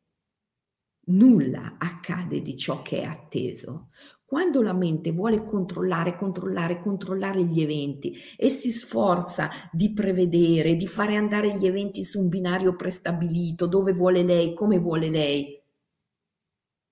nulla 1.09 1.76
accade 1.78 2.42
di 2.42 2.56
ciò 2.56 2.82
che 2.82 3.02
è 3.02 3.04
atteso. 3.04 3.90
Quando 4.24 4.61
la 4.61 4.74
mente 4.74 5.11
vuole 5.11 5.42
controllare, 5.42 6.14
controllare, 6.14 6.80
controllare 6.80 7.44
gli 7.44 7.62
eventi 7.62 8.14
e 8.36 8.50
si 8.50 8.70
sforza 8.70 9.48
di 9.72 9.92
prevedere, 9.92 10.74
di 10.74 10.86
fare 10.86 11.16
andare 11.16 11.59
gli 11.59 11.66
eventi 11.66 12.04
su 12.04 12.20
un 12.20 12.28
binario 12.28 12.76
prestabilito, 12.76 13.66
dove 13.66 13.92
vuole 13.92 14.22
lei, 14.22 14.52
come 14.52 14.78
vuole 14.78 15.09
lei, 15.09 15.62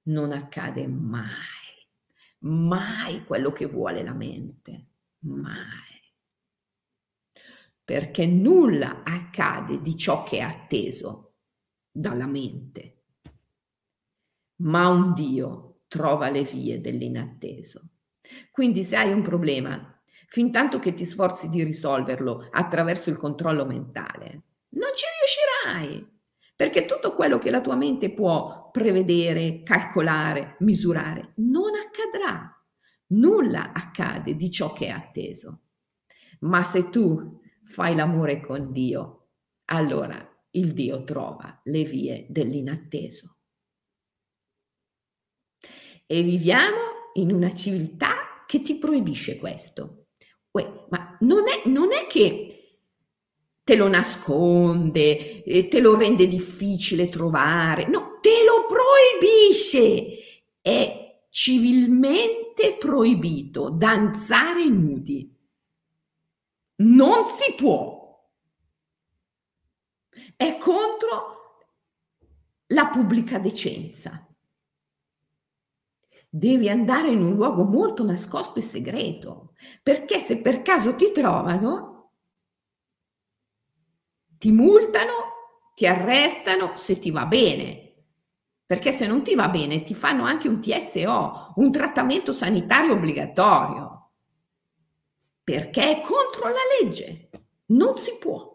non 0.04 0.32
accade 0.32 0.86
mai, 0.86 1.26
mai 2.40 3.22
quello 3.24 3.52
che 3.52 3.66
vuole 3.66 4.02
la 4.02 4.14
mente, 4.14 4.86
mai. 5.24 5.84
Perché 7.84 8.26
nulla 8.26 9.02
accade 9.04 9.82
di 9.82 9.94
ciò 9.96 10.22
che 10.22 10.38
è 10.38 10.40
atteso 10.40 11.34
dalla 11.90 12.26
mente 12.26 12.95
ma 14.57 14.88
un 14.88 15.12
Dio 15.12 15.80
trova 15.88 16.30
le 16.30 16.42
vie 16.42 16.80
dell'inatteso. 16.80 17.88
Quindi 18.50 18.82
se 18.82 18.96
hai 18.96 19.12
un 19.12 19.22
problema, 19.22 20.00
fin 20.28 20.50
tanto 20.50 20.78
che 20.78 20.94
ti 20.94 21.04
sforzi 21.04 21.48
di 21.48 21.62
risolverlo 21.62 22.48
attraverso 22.50 23.11
il 23.11 23.16
controllo 23.16 23.64
mentale, 23.64 24.42
non 24.70 24.90
ci 24.94 25.04
riuscirai, 25.18 26.07
perché 26.54 26.84
tutto 26.86 27.14
quello 27.14 27.38
che 27.38 27.50
la 27.50 27.61
tua 27.61 27.76
mente 27.76 28.12
può 28.12 28.70
prevedere, 28.70 29.62
calcolare, 29.62 30.57
misurare, 30.61 31.32
non 31.36 31.72
accadrà. 31.74 32.50
Nulla 33.09 33.72
accade 33.72 34.34
di 34.34 34.50
ciò 34.50 34.72
che 34.72 34.86
è 34.86 34.90
atteso. 34.90 35.61
Ma 36.40 36.64
se 36.64 36.88
tu 36.88 37.40
fai 37.62 37.94
l'amore 37.94 38.40
con 38.40 38.72
Dio, 38.72 39.28
allora 39.66 40.28
il 40.50 40.72
Dio 40.72 41.04
trova 41.04 41.61
le 41.64 41.84
vie 41.84 42.26
dell'inatteso 42.28 43.36
e 46.07 46.22
viviamo 46.22 47.11
in 47.14 47.32
una 47.32 47.52
civiltà 47.52 48.44
che 48.46 48.62
ti 48.62 48.76
proibisce 48.76 49.36
questo. 49.36 50.07
Uè, 50.52 50.86
ma 50.88 51.16
non 51.20 51.44
è, 51.48 51.68
non 51.68 51.92
è 51.92 52.07
che 52.07 52.57
te 53.62 53.74
lo 53.74 53.88
nasconde, 53.88 55.42
te 55.68 55.80
lo 55.80 55.96
rende 55.96 56.28
difficile 56.28 57.09
trovare, 57.09 57.88
no, 57.88 58.18
te 58.20 58.44
lo 58.44 58.66
proibisce. 58.66 60.44
È 60.61 61.24
civilmente 61.28 62.76
proibito 62.78 63.70
danzare 63.70 64.66
nudi. 64.66 65.34
Non 66.76 67.26
si 67.26 67.54
può. 67.54 68.04
È 70.36 70.57
contro 70.59 71.34
la 72.68 72.88
pubblica 72.88 73.38
decenza 73.38 74.25
devi 76.28 76.68
andare 76.68 77.08
in 77.10 77.22
un 77.22 77.34
luogo 77.34 77.64
molto 77.64 78.04
nascosto 78.04 78.58
e 78.58 78.62
segreto, 78.62 79.54
perché 79.82 80.20
se 80.20 80.40
per 80.40 80.62
caso 80.62 80.94
ti 80.94 81.12
trovano, 81.12 82.12
ti 84.38 84.50
multano, 84.50 85.12
ti 85.74 85.86
arrestano 85.86 86.76
se 86.76 86.98
ti 86.98 87.10
va 87.10 87.26
bene, 87.26 87.94
perché 88.66 88.92
se 88.92 89.06
non 89.06 89.22
ti 89.22 89.34
va 89.34 89.48
bene 89.48 89.82
ti 89.82 89.94
fanno 89.94 90.24
anche 90.24 90.48
un 90.48 90.60
TSO, 90.60 91.52
un 91.56 91.72
trattamento 91.72 92.32
sanitario 92.32 92.94
obbligatorio, 92.94 94.10
perché 95.42 95.98
è 95.98 96.00
contro 96.00 96.48
la 96.48 96.58
legge, 96.80 97.30
non 97.66 97.96
si 97.96 98.16
può. 98.18 98.54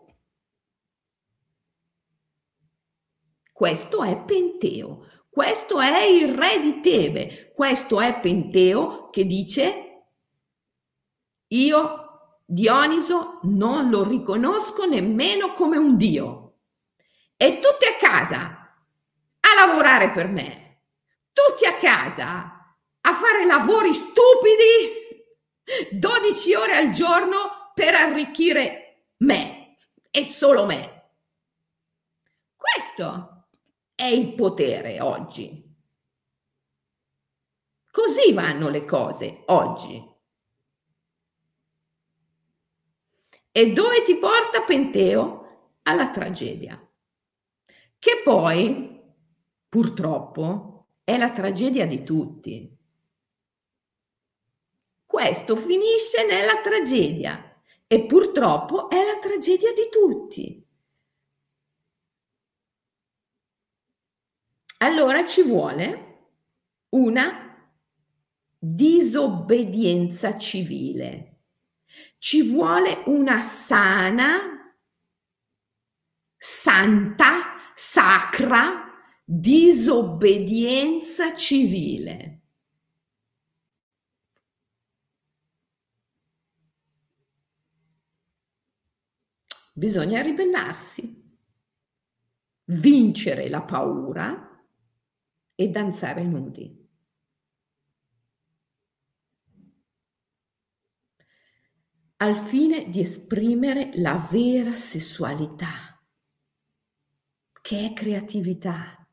Questo 3.51 4.03
è 4.03 4.19
Penteo, 4.23 5.05
questo 5.31 5.79
è 5.79 6.03
il 6.03 6.35
re 6.35 6.59
di 6.59 6.81
Tebe, 6.81 7.53
questo 7.55 8.01
è 8.01 8.19
Penteo 8.19 9.09
che 9.09 9.25
dice 9.25 9.85
io 11.47 12.01
Dioniso 12.45 13.39
non 13.43 13.89
lo 13.89 14.03
riconosco 14.03 14.85
nemmeno 14.85 15.53
come 15.53 15.77
un 15.77 15.95
dio. 15.95 16.57
E 17.37 17.59
tutti 17.59 17.85
a 17.85 17.95
casa 17.95 18.75
a 19.39 19.65
lavorare 19.65 20.11
per 20.11 20.27
me, 20.27 20.81
tutti 21.31 21.65
a 21.65 21.75
casa 21.75 22.75
a 22.99 23.13
fare 23.13 23.45
lavori 23.45 23.93
stupidi 23.93 24.99
12 25.91 26.55
ore 26.55 26.75
al 26.75 26.91
giorno 26.91 27.71
per 27.73 27.95
arricchire 27.95 29.13
me 29.19 29.77
e 30.11 30.25
solo 30.25 30.65
me. 30.65 31.11
Questo 32.53 33.40
è 34.01 34.05
il 34.05 34.33
potere 34.33 34.99
oggi. 34.99 35.63
Così 37.91 38.33
vanno 38.33 38.69
le 38.69 38.83
cose 38.83 39.43
oggi. 39.45 40.03
E 43.51 43.73
dove 43.73 44.01
ti 44.01 44.17
porta 44.17 44.63
Penteo? 44.63 45.77
Alla 45.83 46.09
tragedia. 46.09 46.83
Che 47.99 48.21
poi 48.23 48.99
purtroppo, 49.69 50.87
è 51.03 51.15
la 51.15 51.31
tragedia 51.31 51.85
di 51.85 52.03
tutti. 52.03 52.75
Questo 55.05 55.55
finisce 55.57 56.25
nella 56.25 56.59
tragedia 56.61 57.61
e 57.85 58.07
purtroppo 58.07 58.89
è 58.89 59.05
la 59.05 59.19
tragedia 59.19 59.71
di 59.73 59.89
tutti. 59.91 60.60
Allora 64.83 65.23
ci 65.27 65.43
vuole 65.43 66.39
una 66.89 67.55
disobbedienza 68.57 70.35
civile, 70.37 71.43
ci 72.17 72.51
vuole 72.51 73.03
una 73.05 73.43
sana, 73.43 74.39
santa, 76.35 77.59
sacra 77.75 78.91
disobbedienza 79.23 81.35
civile. 81.35 82.41
Bisogna 89.73 90.21
ribellarsi, 90.21 91.37
vincere 92.65 93.47
la 93.47 93.61
paura 93.61 94.49
e 95.61 95.69
danzare 95.69 96.23
nudi. 96.23 96.79
al 102.21 102.35
fine 102.35 102.87
di 102.91 102.99
esprimere 102.99 103.89
la 103.95 104.27
vera 104.29 104.75
sessualità, 104.75 105.99
che 107.63 107.85
è 107.85 107.93
creatività. 107.93 109.09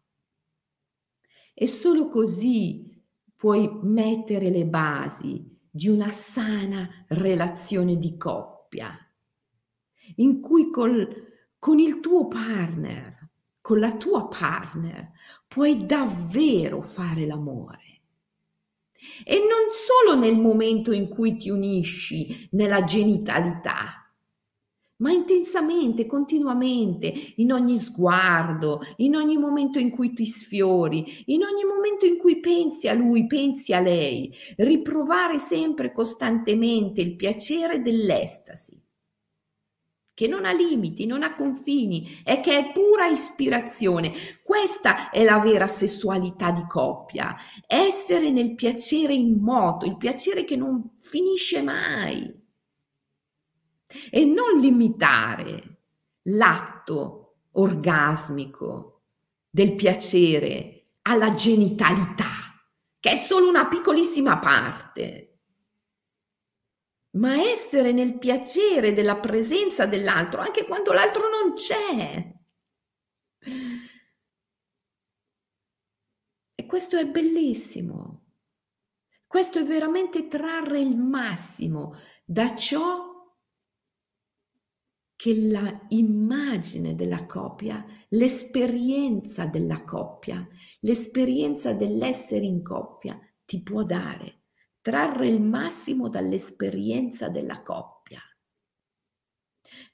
E 1.54 1.66
solo 1.66 2.08
così 2.08 3.02
puoi 3.34 3.66
mettere 3.82 4.50
le 4.50 4.66
basi 4.66 5.42
di 5.70 5.88
una 5.88 6.12
sana 6.12 7.06
relazione 7.08 7.96
di 7.96 8.18
coppia, 8.18 8.94
in 10.16 10.42
cui 10.42 10.70
col, 10.70 11.08
con 11.58 11.78
il 11.78 12.00
tuo 12.00 12.28
partner, 12.28 13.17
con 13.68 13.80
la 13.80 13.94
tua 13.98 14.26
partner, 14.28 15.12
puoi 15.46 15.84
davvero 15.84 16.80
fare 16.80 17.26
l'amore. 17.26 18.00
E 19.26 19.40
non 19.40 19.72
solo 19.72 20.18
nel 20.18 20.40
momento 20.40 20.90
in 20.90 21.06
cui 21.06 21.36
ti 21.36 21.50
unisci 21.50 22.48
nella 22.52 22.82
genitalità, 22.84 24.10
ma 25.00 25.12
intensamente, 25.12 26.06
continuamente, 26.06 27.12
in 27.36 27.52
ogni 27.52 27.76
sguardo, 27.76 28.80
in 28.96 29.14
ogni 29.14 29.36
momento 29.36 29.78
in 29.78 29.90
cui 29.90 30.14
ti 30.14 30.24
sfiori, 30.24 31.24
in 31.26 31.42
ogni 31.42 31.64
momento 31.64 32.06
in 32.06 32.16
cui 32.16 32.40
pensi 32.40 32.88
a 32.88 32.94
lui, 32.94 33.26
pensi 33.26 33.74
a 33.74 33.80
lei, 33.80 34.34
riprovare 34.56 35.38
sempre 35.40 35.92
costantemente 35.92 37.02
il 37.02 37.16
piacere 37.16 37.82
dell'estasi, 37.82 38.77
che 40.18 40.26
non 40.26 40.44
ha 40.44 40.50
limiti, 40.50 41.06
non 41.06 41.22
ha 41.22 41.36
confini 41.36 42.20
e 42.24 42.40
che 42.40 42.58
è 42.58 42.72
pura 42.72 43.06
ispirazione. 43.06 44.12
Questa 44.42 45.10
è 45.10 45.22
la 45.22 45.38
vera 45.38 45.68
sessualità 45.68 46.50
di 46.50 46.66
coppia, 46.66 47.36
essere 47.68 48.30
nel 48.30 48.56
piacere 48.56 49.14
immoto, 49.14 49.86
il 49.86 49.96
piacere 49.96 50.42
che 50.42 50.56
non 50.56 50.96
finisce 50.98 51.62
mai. 51.62 52.34
E 54.10 54.24
non 54.24 54.58
limitare 54.58 55.82
l'atto 56.22 57.36
orgasmico 57.52 59.02
del 59.48 59.76
piacere 59.76 60.86
alla 61.02 61.32
genitalità, 61.32 62.60
che 62.98 63.12
è 63.12 63.16
solo 63.18 63.48
una 63.48 63.68
piccolissima 63.68 64.40
parte, 64.40 65.27
ma 67.12 67.40
essere 67.42 67.92
nel 67.92 68.18
piacere 68.18 68.92
della 68.92 69.16
presenza 69.16 69.86
dell'altro 69.86 70.40
anche 70.40 70.64
quando 70.64 70.92
l'altro 70.92 71.22
non 71.28 71.54
c'è. 71.54 72.36
E 76.54 76.66
questo 76.66 76.96
è 76.96 77.06
bellissimo. 77.06 78.24
Questo 79.26 79.58
è 79.58 79.64
veramente 79.64 80.26
trarre 80.26 80.80
il 80.80 80.96
massimo 80.96 81.94
da 82.24 82.54
ciò 82.54 83.08
che 85.14 85.50
la 85.50 85.86
immagine 85.88 86.94
della 86.94 87.26
coppia, 87.26 87.84
l'esperienza 88.10 89.46
della 89.46 89.82
coppia, 89.82 90.46
l'esperienza 90.80 91.72
dell'essere 91.72 92.44
in 92.44 92.62
coppia 92.62 93.18
ti 93.44 93.60
può 93.62 93.82
dare, 93.82 94.37
trarre 94.80 95.28
il 95.28 95.42
massimo 95.42 96.08
dall'esperienza 96.08 97.28
della 97.28 97.62
coppia. 97.62 98.20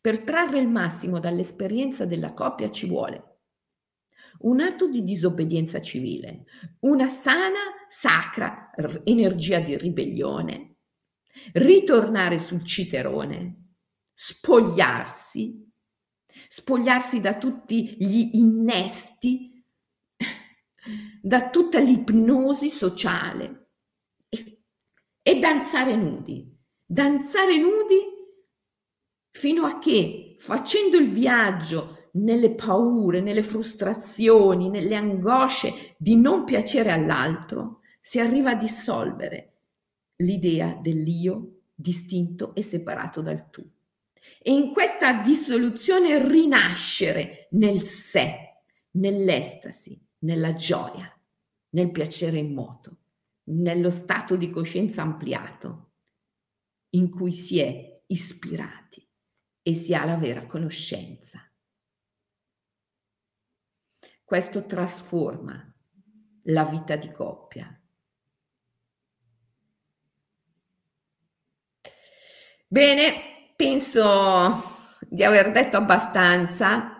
Per 0.00 0.20
trarre 0.20 0.60
il 0.60 0.68
massimo 0.68 1.18
dall'esperienza 1.18 2.04
della 2.04 2.32
coppia 2.32 2.70
ci 2.70 2.86
vuole 2.86 3.34
un 4.40 4.60
atto 4.60 4.88
di 4.88 5.04
disobbedienza 5.04 5.80
civile, 5.80 6.44
una 6.80 7.08
sana, 7.08 7.60
sacra 7.88 8.70
energia 9.04 9.60
di 9.60 9.76
ribellione, 9.76 10.76
ritornare 11.52 12.38
sul 12.38 12.64
citerone, 12.64 13.76
spogliarsi, 14.12 15.70
spogliarsi 16.48 17.20
da 17.20 17.36
tutti 17.38 17.96
gli 17.98 18.30
innesti, 18.34 19.64
da 21.22 21.48
tutta 21.48 21.78
l'ipnosi 21.78 22.68
sociale 22.68 23.63
e 25.26 25.40
danzare 25.40 25.96
nudi, 25.96 26.46
danzare 26.84 27.56
nudi 27.56 27.96
fino 29.30 29.64
a 29.64 29.78
che 29.78 30.36
facendo 30.38 30.98
il 30.98 31.08
viaggio 31.08 32.10
nelle 32.12 32.54
paure, 32.54 33.22
nelle 33.22 33.42
frustrazioni, 33.42 34.68
nelle 34.68 34.94
angosce 34.94 35.94
di 35.96 36.14
non 36.16 36.44
piacere 36.44 36.92
all'altro, 36.92 37.80
si 38.02 38.20
arriva 38.20 38.50
a 38.50 38.54
dissolvere 38.54 39.52
l'idea 40.16 40.78
dell'io 40.78 41.62
distinto 41.74 42.54
e 42.54 42.62
separato 42.62 43.22
dal 43.22 43.48
tu. 43.48 43.66
E 44.42 44.52
in 44.52 44.74
questa 44.74 45.22
dissoluzione 45.22 46.28
rinascere 46.28 47.48
nel 47.52 47.82
sé, 47.84 48.58
nell'estasi, 48.92 49.98
nella 50.18 50.52
gioia, 50.52 51.10
nel 51.70 51.90
piacere 51.90 52.36
immoto, 52.36 52.98
nello 53.44 53.90
stato 53.90 54.36
di 54.36 54.50
coscienza 54.50 55.02
ampliato 55.02 55.92
in 56.90 57.10
cui 57.10 57.32
si 57.32 57.60
è 57.60 58.02
ispirati 58.06 59.06
e 59.62 59.74
si 59.74 59.94
ha 59.94 60.04
la 60.04 60.16
vera 60.16 60.46
conoscenza. 60.46 61.40
Questo 64.22 64.64
trasforma 64.64 65.74
la 66.44 66.64
vita 66.64 66.96
di 66.96 67.10
coppia. 67.10 67.78
Bene, 72.66 73.52
penso 73.54 74.62
di 75.08 75.22
aver 75.22 75.52
detto 75.52 75.76
abbastanza. 75.76 76.93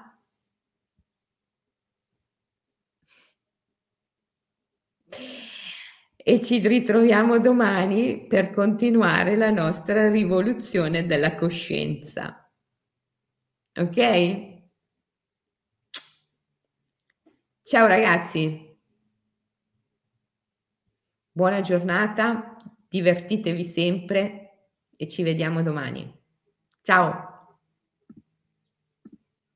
E 6.27 6.41
ci 6.43 6.59
ritroviamo 6.66 7.39
domani 7.39 8.27
per 8.27 8.49
continuare 8.49 9.37
la 9.37 9.51
nostra 9.51 10.09
rivoluzione 10.09 11.05
della 11.05 11.35
coscienza. 11.35 12.51
Ok? 13.77 14.53
Ciao 17.62 17.87
ragazzi, 17.87 18.79
buona 21.31 21.61
giornata, 21.61 22.57
divertitevi 22.89 23.64
sempre 23.64 24.68
e 24.97 25.07
ci 25.09 25.22
vediamo 25.22 25.62
domani. 25.62 26.11
Ciao! 26.81 27.34